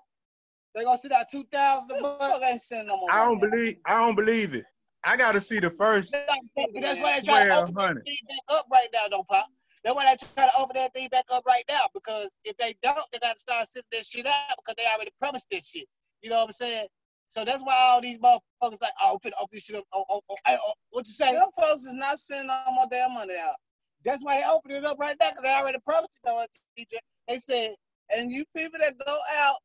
They 0.76 0.84
gonna 0.84 0.98
sit 0.98 1.10
down 1.10 1.24
two 1.28 1.42
thousand 1.50 1.90
a 1.90 2.00
month. 2.00 2.42
ain't 2.44 2.60
sending 2.60 2.86
no 2.86 2.96
more 2.96 3.12
I 3.12 3.24
don't 3.24 3.40
believe. 3.40 3.78
I 3.84 3.94
don't 3.94 4.14
believe 4.14 4.54
it. 4.54 4.64
I 5.02 5.16
got 5.16 5.32
to 5.32 5.40
see 5.40 5.58
the 5.58 5.70
first 5.70 6.14
that's 6.14 7.00
why 7.00 7.18
they 7.20 7.26
trying 7.26 7.48
to 7.48 7.56
open 7.56 7.74
that 7.74 7.94
thing 8.04 8.16
back 8.28 8.56
up 8.56 8.66
right 8.70 8.88
now, 8.92 9.08
though, 9.10 9.24
pop. 9.28 9.46
That's 9.82 9.96
why 9.96 10.04
they 10.04 10.26
trying 10.36 10.50
to 10.50 10.60
open 10.60 10.76
that 10.76 10.94
thing 10.94 11.08
back 11.08 11.24
up 11.32 11.44
right 11.46 11.64
now. 11.68 11.88
Because 11.92 12.30
if 12.44 12.56
they 12.58 12.76
don't, 12.80 13.04
they 13.12 13.18
gotta 13.18 13.38
start 13.38 13.66
sitting 13.66 13.88
this 13.90 14.08
shit 14.08 14.24
out 14.24 14.56
because 14.56 14.76
they 14.78 14.86
already 14.86 15.10
promised 15.18 15.46
this 15.50 15.68
shit. 15.68 15.88
You 16.22 16.30
know 16.30 16.36
what 16.36 16.46
I'm 16.46 16.52
saying? 16.52 16.86
So 17.28 17.44
that's 17.44 17.62
why 17.64 17.74
all 17.76 18.00
these 18.00 18.18
motherfuckers 18.18 18.80
like, 18.80 18.92
oh, 19.02 19.12
I'm 19.12 19.18
finna 19.18 19.34
open 19.40 19.50
this 19.52 19.64
shit 19.64 19.76
up. 19.76 19.84
Oh, 19.92 20.04
oh, 20.08 20.20
oh, 20.28 20.34
hey, 20.46 20.56
oh, 20.60 20.72
what 20.90 21.06
you 21.06 21.12
say? 21.12 21.32
Them 21.32 21.48
folks 21.56 21.82
is 21.82 21.94
not 21.94 22.18
sending 22.18 22.50
all 22.50 22.74
my 22.74 22.84
damn 22.90 23.14
money 23.14 23.34
out. 23.34 23.56
That's 24.04 24.22
why 24.22 24.40
they 24.40 24.46
opened 24.46 24.74
it 24.74 24.84
up 24.84 24.98
right 24.98 25.16
now 25.20 25.30
because 25.30 25.42
they 25.42 25.50
already 25.50 25.78
promised 25.84 26.14
it. 26.14 26.20
Though, 26.24 26.44
TJ. 26.78 26.98
They 27.28 27.38
said, 27.38 27.74
And 28.14 28.30
you 28.30 28.44
people 28.54 28.78
that 28.80 28.94
go 29.04 29.16
out 29.38 29.56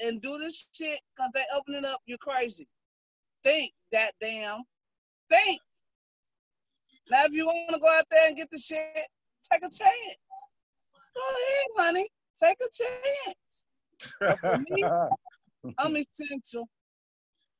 and 0.00 0.20
do 0.22 0.38
this 0.38 0.68
shit 0.72 0.98
because 1.14 1.30
they 1.34 1.42
open 1.56 1.74
it 1.74 1.84
up, 1.84 2.00
you're 2.06 2.18
crazy. 2.18 2.66
Think 3.44 3.72
that 3.92 4.12
damn. 4.20 4.62
Think. 5.30 5.60
Now, 7.10 7.24
if 7.24 7.32
you 7.32 7.46
want 7.46 7.74
to 7.74 7.78
go 7.78 7.88
out 7.88 8.04
there 8.10 8.28
and 8.28 8.36
get 8.36 8.48
the 8.50 8.58
shit, 8.58 8.78
take 9.52 9.62
a 9.62 9.70
chance. 9.70 10.18
Go 11.14 11.20
ahead, 11.20 11.66
honey. 11.76 12.08
Take 12.42 12.56
a 12.60 12.70
chance. 14.24 14.60
me, 14.70 14.84
I'm 15.78 15.96
essential. 15.96 16.68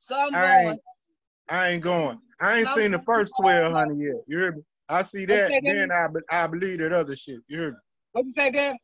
So 0.03 0.17
I'm 0.19 0.35
I 0.35 0.41
going. 0.41 0.67
ain't, 0.67 0.81
I 1.49 1.69
ain't 1.69 1.83
going. 1.85 2.19
I 2.41 2.59
ain't 2.59 2.67
No. 2.67 2.75
seen 2.75 2.91
the 2.91 2.99
first 3.07 3.35
twelve 3.41 3.73
hundred 3.73 3.99
yet. 4.05 4.17
You 4.27 4.39
hear 4.39 4.53
me? 4.53 4.63
I 4.89 5.05
see 5.05 5.25
that, 5.27 5.45
Okay, 5.45 5.61
then. 5.65 5.77
then 5.77 5.93
I 5.93 6.09
be- 6.09 6.21
I 6.29 6.47
believe 6.49 6.81
that 6.81 6.93
other 6.93 7.15
shit. 7.15 7.39
You 7.47 7.59
hear 7.61 7.71
me? 7.71 7.77
what 8.11 8.27
you 8.27 8.33
say, 8.37 8.51
Dan? 8.51 8.77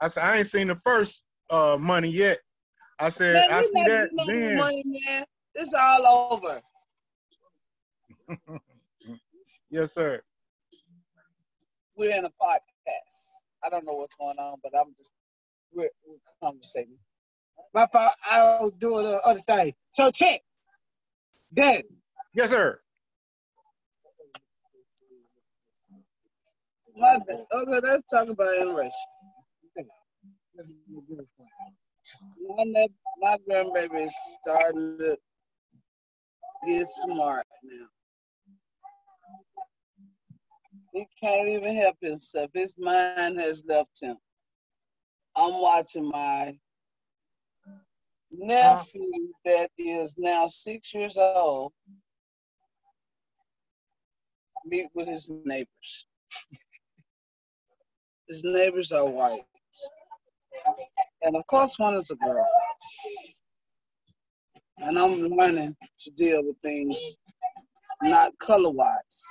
I 0.00 0.08
said 0.08 0.24
I 0.24 0.38
ain't 0.38 0.48
seen 0.48 0.66
the 0.66 0.80
first 0.84 1.22
uh 1.48 1.78
money 1.80 2.08
yet. 2.10 2.40
I 2.98 3.08
said 3.08 3.34
Man, 3.34 3.44
I 3.52 3.62
see 3.62 3.84
that 3.84 4.08
getting 4.26 4.40
then. 4.42 4.56
money, 4.56 4.82
man. 4.84 5.24
It's 5.54 5.74
all 5.74 6.32
over. 6.32 6.60
Yes, 9.70 9.94
sir. 9.94 10.20
We're 11.96 12.14
in 12.18 12.24
a 12.26 12.30
podcast. 12.30 13.30
I 13.64 13.70
don't 13.70 13.86
know 13.86 13.94
what's 13.94 14.16
going 14.16 14.36
on, 14.38 14.58
but 14.62 14.72
I'm 14.78 14.92
just 14.98 15.12
we're, 15.72 15.88
we're 16.06 16.18
conversating. 16.42 16.98
My 17.74 17.86
fault. 17.92 18.12
I 18.30 18.58
was 18.60 18.74
doing 18.74 19.06
the 19.06 19.20
other 19.22 19.38
thing. 19.40 19.74
So 19.90 20.10
check. 20.10 20.40
Dan, 21.54 21.82
Yes, 22.34 22.50
sir. 22.50 22.80
Okay, 26.98 27.80
let's 27.82 28.02
talk 28.10 28.28
about 28.28 28.54
interracial. 28.56 28.90
My, 32.56 32.86
my 33.20 33.36
grandbaby 33.48 34.06
is 34.06 34.14
starting 34.42 34.98
to 34.98 35.16
get 36.66 36.86
smart 36.86 37.46
now. 37.62 37.86
He 40.92 41.06
can't 41.20 41.48
even 41.48 41.76
help 41.76 41.96
himself. 42.02 42.50
His 42.54 42.74
mind 42.78 43.38
has 43.38 43.64
left 43.66 44.02
him. 44.02 44.16
I'm 45.36 45.60
watching 45.60 46.08
my 46.10 46.54
nephew 48.32 49.28
that 49.44 49.68
is 49.78 50.14
now 50.18 50.46
six 50.46 50.94
years 50.94 51.18
old 51.18 51.72
meet 54.64 54.88
with 54.94 55.08
his 55.08 55.30
neighbors. 55.44 56.06
His 58.28 58.44
neighbors 58.44 58.92
are 58.92 59.04
white. 59.04 59.44
And 61.22 61.36
of 61.36 61.46
course, 61.48 61.78
one 61.78 61.94
is 61.94 62.10
a 62.10 62.16
girl. 62.16 62.46
And 64.78 64.98
I'm 64.98 65.20
learning 65.28 65.76
to 65.98 66.10
deal 66.12 66.42
with 66.44 66.56
things 66.62 67.12
not 68.02 68.36
color 68.38 68.70
wise. 68.70 69.22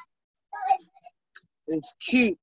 It's 1.68 1.96
cute 2.00 2.38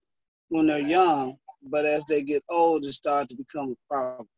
when 0.48 0.66
they're 0.66 0.78
young, 0.78 1.36
but 1.62 1.84
as 1.84 2.04
they 2.06 2.22
get 2.22 2.42
old, 2.50 2.84
it 2.84 2.92
starts 2.92 3.28
to 3.28 3.36
become 3.36 3.72
a 3.72 3.94
problem. 3.94 4.28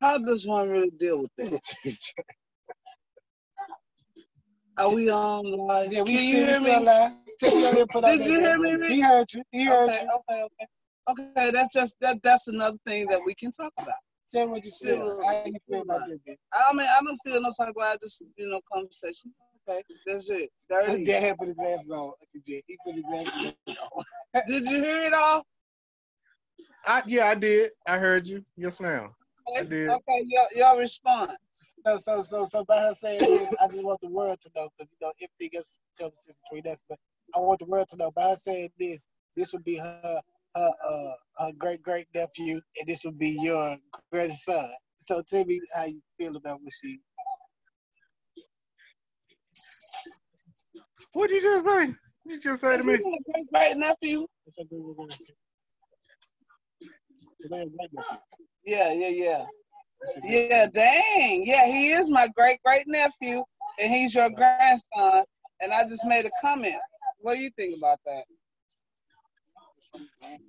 How 0.00 0.18
does 0.18 0.46
one 0.46 0.68
really 0.68 0.90
deal 0.90 1.22
with 1.22 1.30
that? 1.38 1.60
Are 4.78 4.94
we 4.94 5.10
on 5.10 5.44
live? 5.44 5.90
yeah, 5.90 6.02
we 6.02 6.10
Can 6.12 6.18
still, 6.20 6.30
you 6.38 6.46
hear 6.46 6.60
me? 6.60 6.74
alive. 6.74 7.12
Still 7.38 7.72
here, 7.72 7.86
put 7.86 8.04
on 8.04 8.16
Did 8.18 8.26
you 8.26 8.40
hear 8.40 8.58
me, 8.58 8.88
He 8.88 9.00
heard 9.00 9.32
you. 9.32 9.42
He 9.50 9.64
heard 9.64 9.88
Okay, 9.90 10.02
you. 10.02 10.20
okay, 10.30 10.42
okay. 10.42 10.66
Okay, 11.08 11.50
that's 11.50 11.72
just 11.72 11.96
that. 12.00 12.18
That's 12.22 12.48
another 12.48 12.76
thing 12.84 13.06
that 13.08 13.20
we 13.24 13.34
can 13.34 13.50
talk 13.52 13.72
about. 13.78 13.94
Tell 14.30 14.46
me 14.46 14.52
what 14.52 14.64
you 14.64 14.70
feel. 14.70 15.24
How 15.24 15.42
you 15.46 15.58
feel 15.68 15.82
about 15.82 16.08
this? 16.08 16.18
I 16.52 16.72
mean, 16.74 16.86
I 16.86 17.00
don't 17.02 17.18
feel 17.24 17.40
no 17.40 17.52
type 17.56 17.70
of. 17.70 17.82
I 17.82 17.96
just, 18.02 18.22
you 18.36 18.50
know, 18.50 18.60
conversation. 18.70 19.32
Okay, 19.68 19.82
that's 20.04 20.28
it. 20.30 20.50
Dirty. 20.68 21.06
Dan 21.06 21.22
had 21.22 21.38
put 21.38 21.48
his 21.48 21.56
glasses 21.56 21.90
on. 21.90 22.12
He 22.44 22.62
put 22.84 22.94
his 22.96 23.04
glasses 23.04 23.54
on. 23.94 24.04
Did 24.46 24.66
you 24.66 24.82
hear 24.82 25.04
it 25.04 25.14
all? 25.14 25.42
I 26.84 27.02
yeah, 27.06 27.28
I 27.28 27.34
did. 27.34 27.70
I 27.86 27.98
heard 27.98 28.26
you. 28.26 28.44
Yes, 28.56 28.78
ma'am. 28.80 29.10
I 29.54 29.60
Okay, 29.60 29.68
did. 29.68 29.88
okay 29.88 30.24
your, 30.26 30.44
your 30.56 30.78
response. 30.80 31.74
So, 31.84 31.96
so, 31.98 32.22
so, 32.22 32.44
so, 32.44 32.64
by 32.64 32.78
her 32.80 32.94
saying 32.94 33.20
this, 33.20 33.54
I 33.60 33.68
just 33.68 33.84
want 33.84 34.00
the 34.00 34.08
world 34.10 34.40
to 34.40 34.50
know 34.56 34.68
because 34.76 34.90
you 34.92 35.06
know 35.06 35.12
everything 35.22 35.56
else 35.58 35.78
comes 35.98 36.26
in 36.28 36.34
between 36.44 36.72
us. 36.72 36.82
But 36.88 36.98
I 37.34 37.38
want 37.38 37.60
the 37.60 37.66
world 37.66 37.88
to 37.90 37.96
know. 37.96 38.10
By 38.10 38.30
her 38.30 38.36
saying 38.36 38.70
this, 38.78 39.08
this 39.36 39.52
would 39.52 39.64
be 39.64 39.76
her, 39.76 40.20
her, 40.56 40.70
uh, 40.88 41.12
her 41.38 41.52
great 41.58 41.82
great 41.82 42.06
nephew, 42.14 42.60
and 42.78 42.86
this 42.86 43.04
would 43.04 43.18
be 43.18 43.38
your 43.40 43.76
grandson. 44.12 44.70
So, 44.98 45.22
tell 45.28 45.44
me 45.44 45.60
how 45.74 45.84
you 45.84 46.00
feel 46.18 46.36
about 46.36 46.60
what 46.62 46.72
she. 46.82 47.00
What'd 51.12 51.34
you 51.34 51.42
just 51.42 51.64
say? 51.64 51.94
You 52.26 52.40
just 52.40 52.60
say 52.60 52.76
to 52.78 52.84
me? 52.84 52.98
great 52.98 53.46
great 53.52 53.76
nephew? 53.76 54.26
Yeah, 58.66 58.92
yeah, 58.92 59.08
yeah. 59.08 59.44
Yeah, 60.24 60.66
dang. 60.72 61.44
Yeah, 61.46 61.66
he 61.66 61.90
is 61.92 62.10
my 62.10 62.28
great 62.36 62.58
great 62.64 62.84
nephew, 62.86 63.42
and 63.80 63.92
he's 63.92 64.14
your 64.14 64.30
grandson. 64.30 65.24
And 65.60 65.72
I 65.72 65.84
just 65.84 66.06
made 66.06 66.26
a 66.26 66.30
comment. 66.40 66.74
What 67.20 67.34
do 67.34 67.40
you 67.40 67.50
think 67.56 67.74
about 67.78 67.98
that? 68.04 68.24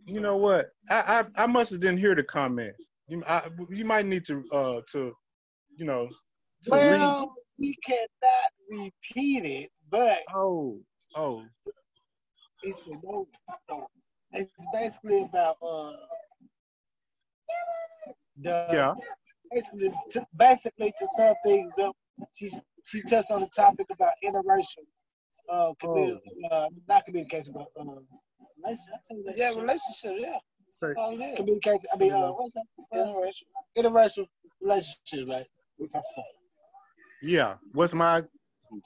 You 0.06 0.20
know 0.20 0.36
what? 0.36 0.70
I 0.90 1.26
I, 1.38 1.44
I 1.44 1.48
must 1.48 1.72
have 1.72 1.80
didn't 1.80 2.00
hear 2.00 2.16
the 2.16 2.24
comment. 2.24 2.74
You 3.08 3.24
I, 3.28 3.48
you 3.70 3.86
might 3.86 4.06
need 4.06 4.26
to 4.26 4.44
uh 4.52 4.82
to 4.92 5.14
you 5.78 5.86
know 5.86 6.10
to 6.64 6.72
read. 6.72 6.82
Well, 6.90 7.34
we 7.58 7.76
cannot 7.86 8.50
repeat 8.70 9.46
it, 9.46 9.70
but 9.90 10.18
Oh 10.34 10.80
oh 11.16 11.44
it's 12.64 12.80
the. 12.80 13.26
It's 14.34 14.68
basically 14.74 15.24
about 15.24 15.58
uh 15.62 15.94
the 18.42 18.68
yeah 18.72 18.94
basically 19.54 19.92
to, 20.12 20.26
basically 20.38 20.94
to 21.00 21.08
sum 21.16 21.34
things 21.44 21.78
up. 21.80 21.96
She 22.34 22.50
she 22.84 23.02
touched 23.04 23.32
on 23.32 23.42
the 23.42 23.50
topic 23.56 23.88
about 23.92 24.14
interracial 24.24 24.86
uh 25.50 25.72
commu- 25.82 26.20
uh 26.52 26.68
not 26.88 27.06
communication 27.06 27.54
but 27.54 27.68
uh 27.80 27.84
relation- 27.84 28.94
I 28.94 29.00
say 29.04 29.16
Yeah, 29.36 29.50
relationship. 29.50 29.62
relationship. 29.62 30.16
Yeah. 30.20 30.40
Say- 30.70 30.94
Oh, 30.98 31.12
yeah. 31.12 31.36
communication. 31.36 31.80
I 31.94 31.98
mean 31.98 32.12
uh? 32.14 32.32
Interracial. 32.94 33.44
interracial 33.78 34.28
relationship, 34.62 35.30
right? 35.30 35.46
If 35.80 35.96
I 35.96 36.02
say. 36.02 36.24
yeah. 37.22 37.56
What's 37.74 37.94
my 37.94 38.24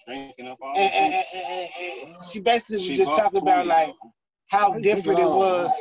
drinking 0.06 0.47
up 0.47 0.60
all 0.62 0.76
And, 0.78 0.93
and, 0.93 1.13
and, 1.13 1.26
and, 1.36 2.13
and 2.15 2.24
she 2.24 2.39
basically 2.39 2.76
was 2.76 2.88
just 2.97 3.12
bought 3.12 3.17
talking 3.24 3.41
about 3.41 3.65
like 3.65 3.93
how 4.50 4.78
different 4.80 5.19
it 5.19 5.26
was 5.26 5.71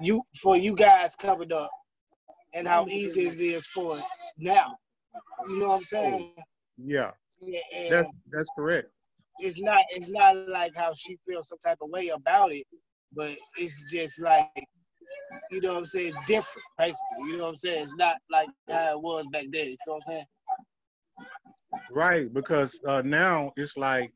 you 0.00 0.22
for 0.40 0.56
you 0.56 0.74
guys 0.74 1.14
coming 1.16 1.52
up 1.52 1.70
and 2.52 2.66
how 2.66 2.86
easy 2.86 3.28
it 3.28 3.40
is 3.40 3.66
for 3.66 3.98
it 3.98 4.04
now. 4.38 4.76
You 5.48 5.60
know 5.60 5.68
what 5.68 5.76
I'm 5.76 5.84
saying? 5.84 6.32
yeah? 6.76 7.10
Yeah, 7.40 7.60
and 7.76 7.92
That's 7.92 8.10
that's 8.30 8.48
correct. 8.56 8.88
it's 9.38 9.60
not 9.60 9.80
it's 9.90 10.10
not 10.10 10.48
like 10.48 10.72
how 10.76 10.92
she 10.92 11.16
feels 11.26 11.48
some 11.48 11.58
type 11.64 11.78
of 11.80 11.90
way 11.90 12.08
about 12.08 12.52
it, 12.52 12.66
but 13.14 13.34
it's 13.56 13.90
just 13.90 14.20
like 14.20 14.48
you 15.50 15.60
know 15.60 15.72
what 15.72 15.78
I'm 15.78 15.84
saying, 15.86 16.08
it's 16.08 16.26
different, 16.26 16.66
basically. 16.78 17.28
You 17.28 17.36
know 17.38 17.44
what 17.44 17.50
I'm 17.50 17.56
saying? 17.56 17.82
It's 17.84 17.96
not 17.96 18.16
like 18.30 18.48
how 18.68 18.92
it 18.92 19.00
was 19.00 19.26
back 19.32 19.46
then. 19.50 19.66
You 19.66 19.76
know 19.86 19.94
what 19.94 19.96
I'm 19.96 20.00
saying? 20.02 20.24
Right, 21.90 22.32
because 22.32 22.78
uh, 22.86 23.02
now 23.02 23.52
it's 23.56 23.76
like 23.76 24.12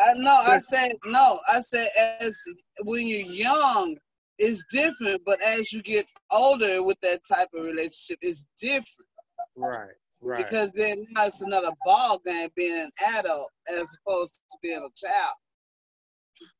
I 0.00 0.14
no, 0.16 0.42
I 0.46 0.58
said 0.58 0.92
no. 1.06 1.38
I 1.52 1.60
said 1.60 1.88
as 2.20 2.38
when 2.84 3.06
you're 3.06 3.20
young, 3.20 3.96
it's 4.38 4.64
different, 4.70 5.22
but 5.24 5.40
as 5.42 5.72
you 5.72 5.82
get 5.82 6.06
older 6.32 6.82
with 6.82 7.00
that 7.02 7.20
type 7.28 7.48
of 7.54 7.64
relationship, 7.64 8.18
it's 8.20 8.46
different. 8.60 9.08
Right. 9.56 9.90
Right. 10.20 10.44
Because 10.44 10.72
then 10.72 11.06
now 11.10 11.26
it's 11.26 11.42
another 11.42 11.72
ball 11.84 12.20
game 12.24 12.48
being 12.56 12.84
an 12.84 12.90
adult 13.18 13.50
as 13.70 13.94
opposed 14.00 14.40
to 14.50 14.58
being 14.62 14.78
a 14.78 15.06
child. 15.06 15.34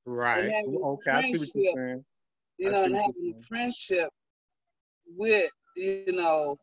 right. 0.04 0.52
Okay, 0.66 1.10
I 1.10 1.22
see 1.22 1.38
what 1.38 1.48
you're 1.54 1.74
saying. 1.74 2.04
You 2.58 2.70
know, 2.70 2.84
and 2.84 2.94
having 2.94 3.34
a 3.37 3.42
friendship 3.48 4.10
with, 5.16 5.50
you 5.76 6.12
know, 6.12 6.58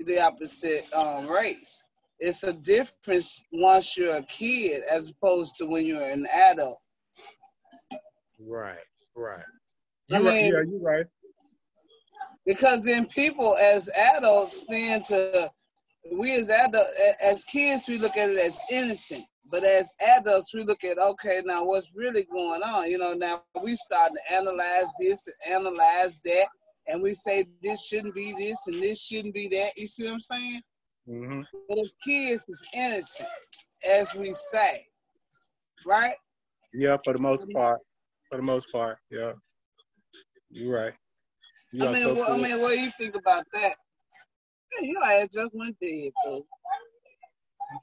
the 0.00 0.20
opposite 0.20 0.92
um, 0.94 1.28
race. 1.30 1.84
It's 2.18 2.42
a 2.42 2.52
difference 2.52 3.44
once 3.52 3.96
you're 3.96 4.16
a 4.16 4.22
kid 4.24 4.82
as 4.92 5.10
opposed 5.10 5.56
to 5.56 5.66
when 5.66 5.86
you're 5.86 6.02
an 6.02 6.26
adult. 6.50 6.78
Right. 8.38 8.76
Right. 9.16 9.44
I 10.12 10.18
You 10.18 10.24
right, 10.26 10.40
mean- 10.40 10.52
yeah, 10.52 10.62
you're 10.68 10.80
right. 10.80 11.06
because 12.46 12.82
then 12.82 13.06
people 13.06 13.56
as 13.56 13.90
adults 14.16 14.64
tend 14.64 15.04
to 15.06 15.50
we 16.12 16.34
as 16.34 16.50
adult 16.50 16.86
as 17.22 17.44
kids 17.44 17.86
we 17.88 17.98
look 17.98 18.16
at 18.16 18.30
it 18.30 18.38
as 18.38 18.58
innocent 18.72 19.22
but 19.50 19.62
as 19.62 19.94
adults 20.16 20.52
we 20.54 20.64
look 20.64 20.82
at 20.82 20.98
okay 20.98 21.42
now 21.44 21.62
what's 21.64 21.92
really 21.94 22.24
going 22.32 22.62
on 22.62 22.90
you 22.90 22.98
know 22.98 23.12
now 23.12 23.42
we 23.62 23.76
start 23.76 24.10
to 24.12 24.34
analyze 24.34 24.90
this 24.98 25.28
analyze 25.48 26.20
that 26.24 26.46
and 26.88 27.02
we 27.02 27.12
say 27.14 27.44
this 27.62 27.86
shouldn't 27.86 28.14
be 28.14 28.32
this 28.38 28.66
and 28.66 28.76
this 28.76 29.04
shouldn't 29.06 29.34
be 29.34 29.46
that 29.48 29.70
you 29.76 29.86
see 29.86 30.04
what 30.04 30.14
i'm 30.14 30.20
saying 30.20 30.60
Mm-hmm. 31.08 31.40
but 31.68 31.78
if 31.78 31.90
kids 32.04 32.46
is 32.48 32.66
innocent 32.74 33.28
as 33.98 34.14
we 34.14 34.32
say 34.32 34.86
right 35.86 36.14
Yeah, 36.72 36.96
for 37.04 37.12
the 37.14 37.20
most 37.20 37.44
part. 37.52 37.80
For 38.28 38.40
the 38.40 38.46
most 38.46 38.70
part, 38.70 38.98
yeah. 39.10 39.32
You're 40.50 40.74
right. 40.74 40.92
You 41.72 41.86
I 41.86 41.92
mean, 41.92 42.02
so 42.02 42.14
what, 42.14 42.30
I 42.30 42.36
mean, 42.36 42.60
what 42.60 42.72
do 42.72 42.80
you 42.80 42.90
think 42.98 43.14
about 43.14 43.44
that? 43.52 43.74
Your 44.82 45.04
ass 45.04 45.28
just 45.32 45.50
went 45.54 45.76
dead, 45.80 46.10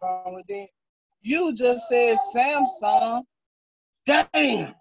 wrong 0.02 0.36
with 0.36 0.46
that? 0.48 0.68
You 1.22 1.56
just 1.56 1.88
said 1.88 2.18
Samsung. 2.36 3.24
Damn. 4.06 4.74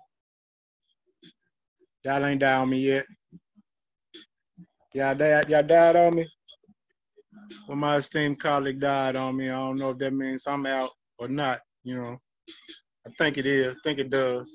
Y'all 2.04 2.24
ain't 2.24 2.40
died 2.40 2.58
on 2.58 2.70
me 2.70 2.78
yet. 2.78 3.04
Y'all 4.94 5.14
died, 5.14 5.48
y'all 5.48 5.62
died 5.62 5.96
on 5.96 6.14
me. 6.14 6.26
Well, 7.68 7.76
my 7.76 7.96
esteemed 7.96 8.40
colleague 8.40 8.80
died 8.80 9.16
on 9.16 9.36
me. 9.36 9.48
I 9.48 9.54
don't 9.54 9.76
know 9.76 9.90
if 9.90 9.98
that 9.98 10.12
means 10.12 10.46
I'm 10.46 10.66
out 10.66 10.90
or 11.18 11.28
not. 11.28 11.60
You 11.84 11.96
know, 11.96 12.18
I 13.06 13.10
think 13.18 13.38
it 13.38 13.46
is. 13.46 13.68
I 13.68 13.78
think 13.84 13.98
it 13.98 14.10
does. 14.10 14.52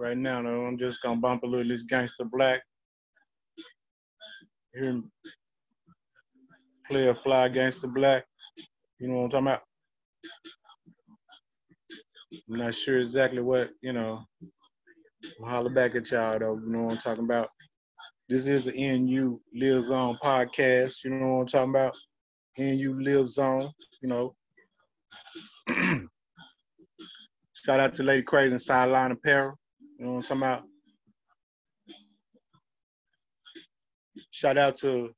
Right 0.00 0.16
now, 0.16 0.42
though, 0.42 0.64
I'm 0.64 0.78
just 0.78 1.02
gonna 1.02 1.20
bump 1.20 1.42
a 1.42 1.46
little 1.46 1.68
this 1.68 1.82
gangster 1.82 2.24
black. 2.24 2.62
Hear 4.72 4.84
him 4.84 5.12
play 6.88 7.08
a 7.08 7.14
fly 7.14 7.50
gangster 7.50 7.86
black. 7.86 8.24
You 8.98 9.08
know 9.08 9.16
what 9.16 9.24
I'm 9.24 9.30
talking 9.30 9.46
about? 9.48 9.62
I'm 12.50 12.56
not 12.56 12.74
sure 12.74 12.98
exactly 12.98 13.42
what 13.42 13.72
you 13.82 13.92
know. 13.92 14.24
I'll 15.44 15.50
holler 15.50 15.68
back 15.68 15.94
at 15.94 16.10
y'all 16.10 16.38
though. 16.38 16.58
You 16.64 16.72
know 16.72 16.84
what 16.84 16.92
I'm 16.92 16.98
talking 16.98 17.24
about. 17.24 17.50
This 18.26 18.48
is 18.48 18.64
the 18.64 18.72
NU 18.72 19.38
Lives 19.54 19.90
On 19.90 20.16
podcast. 20.24 21.04
You 21.04 21.10
know 21.10 21.34
what 21.34 21.40
I'm 21.42 21.46
talking 21.48 21.70
about. 21.74 21.94
NU 22.56 22.98
Lives 23.02 23.36
On. 23.36 23.70
You 24.00 24.08
know. 24.08 24.34
Shout 27.52 27.80
out 27.80 27.94
to 27.96 28.02
Lady 28.02 28.22
Crazy 28.22 28.52
and 28.52 28.62
Sideline 28.62 29.12
Apparel. 29.12 29.59
You 30.00 30.06
know 30.06 30.12
what 30.12 30.30
I'm 30.30 30.40
talking 30.40 30.42
about. 30.42 30.62
Shout 34.30 34.56
out 34.56 34.74
to 34.76 35.10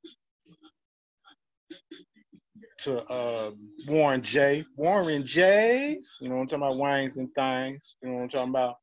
to 2.79 3.01
uh, 3.03 3.51
Warren 3.87 4.21
J. 4.21 4.65
Warren 4.75 5.25
J's. 5.25 6.17
You 6.19 6.27
know 6.27 6.35
what 6.35 6.41
I'm 6.41 6.47
talking 6.47 6.63
about. 6.63 6.77
Wines 6.77 7.15
and 7.15 7.29
things. 7.33 7.95
You 8.01 8.09
know 8.09 8.15
what 8.15 8.23
I'm 8.23 8.29
talking 8.29 8.49
about. 8.49 8.75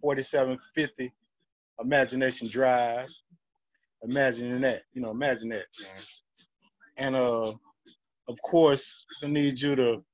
4750 0.00 1.12
Imagination 1.82 2.48
Drive. 2.48 3.08
Imagining 4.04 4.60
that, 4.60 4.82
you 4.92 5.02
know, 5.02 5.10
imagine 5.10 5.48
that. 5.48 5.64
And 6.98 7.16
uh, 7.16 7.52
of 8.28 8.42
course, 8.44 9.04
I 9.24 9.26
need 9.26 9.60
you 9.60 9.74
to 9.74 10.04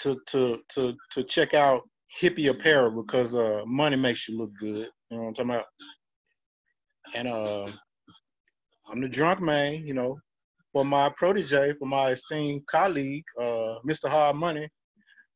to 0.00 0.20
to 0.26 0.58
to 0.70 0.94
to 1.12 1.22
check 1.22 1.54
out 1.54 1.82
hippie 2.20 2.50
apparel 2.50 3.02
because 3.02 3.34
uh, 3.34 3.62
money 3.66 3.96
makes 3.96 4.28
you 4.28 4.38
look 4.38 4.50
good. 4.58 4.88
You 5.10 5.16
know 5.16 5.22
what 5.24 5.28
I'm 5.28 5.34
talking 5.34 5.50
about? 5.50 5.66
And 7.14 7.28
uh, 7.28 7.70
I'm 8.90 9.00
the 9.00 9.08
drunk 9.08 9.40
man, 9.40 9.86
you 9.86 9.94
know, 9.94 10.18
for 10.72 10.84
my 10.84 11.10
protege, 11.16 11.74
for 11.78 11.86
my 11.86 12.10
esteemed 12.10 12.66
colleague, 12.66 13.24
uh, 13.40 13.76
Mr. 13.86 14.08
Hard 14.08 14.36
Money, 14.36 14.68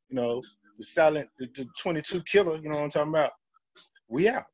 you 0.09 0.17
know, 0.17 0.43
the 0.79 0.85
silent, 0.85 1.29
the, 1.39 1.47
the 1.55 1.67
22 1.81 2.23
killer, 2.23 2.57
you 2.57 2.69
know 2.69 2.77
what 2.77 2.85
I'm 2.85 2.91
talking 2.91 3.13
about? 3.13 3.33
We 4.09 4.29
out. 4.29 4.45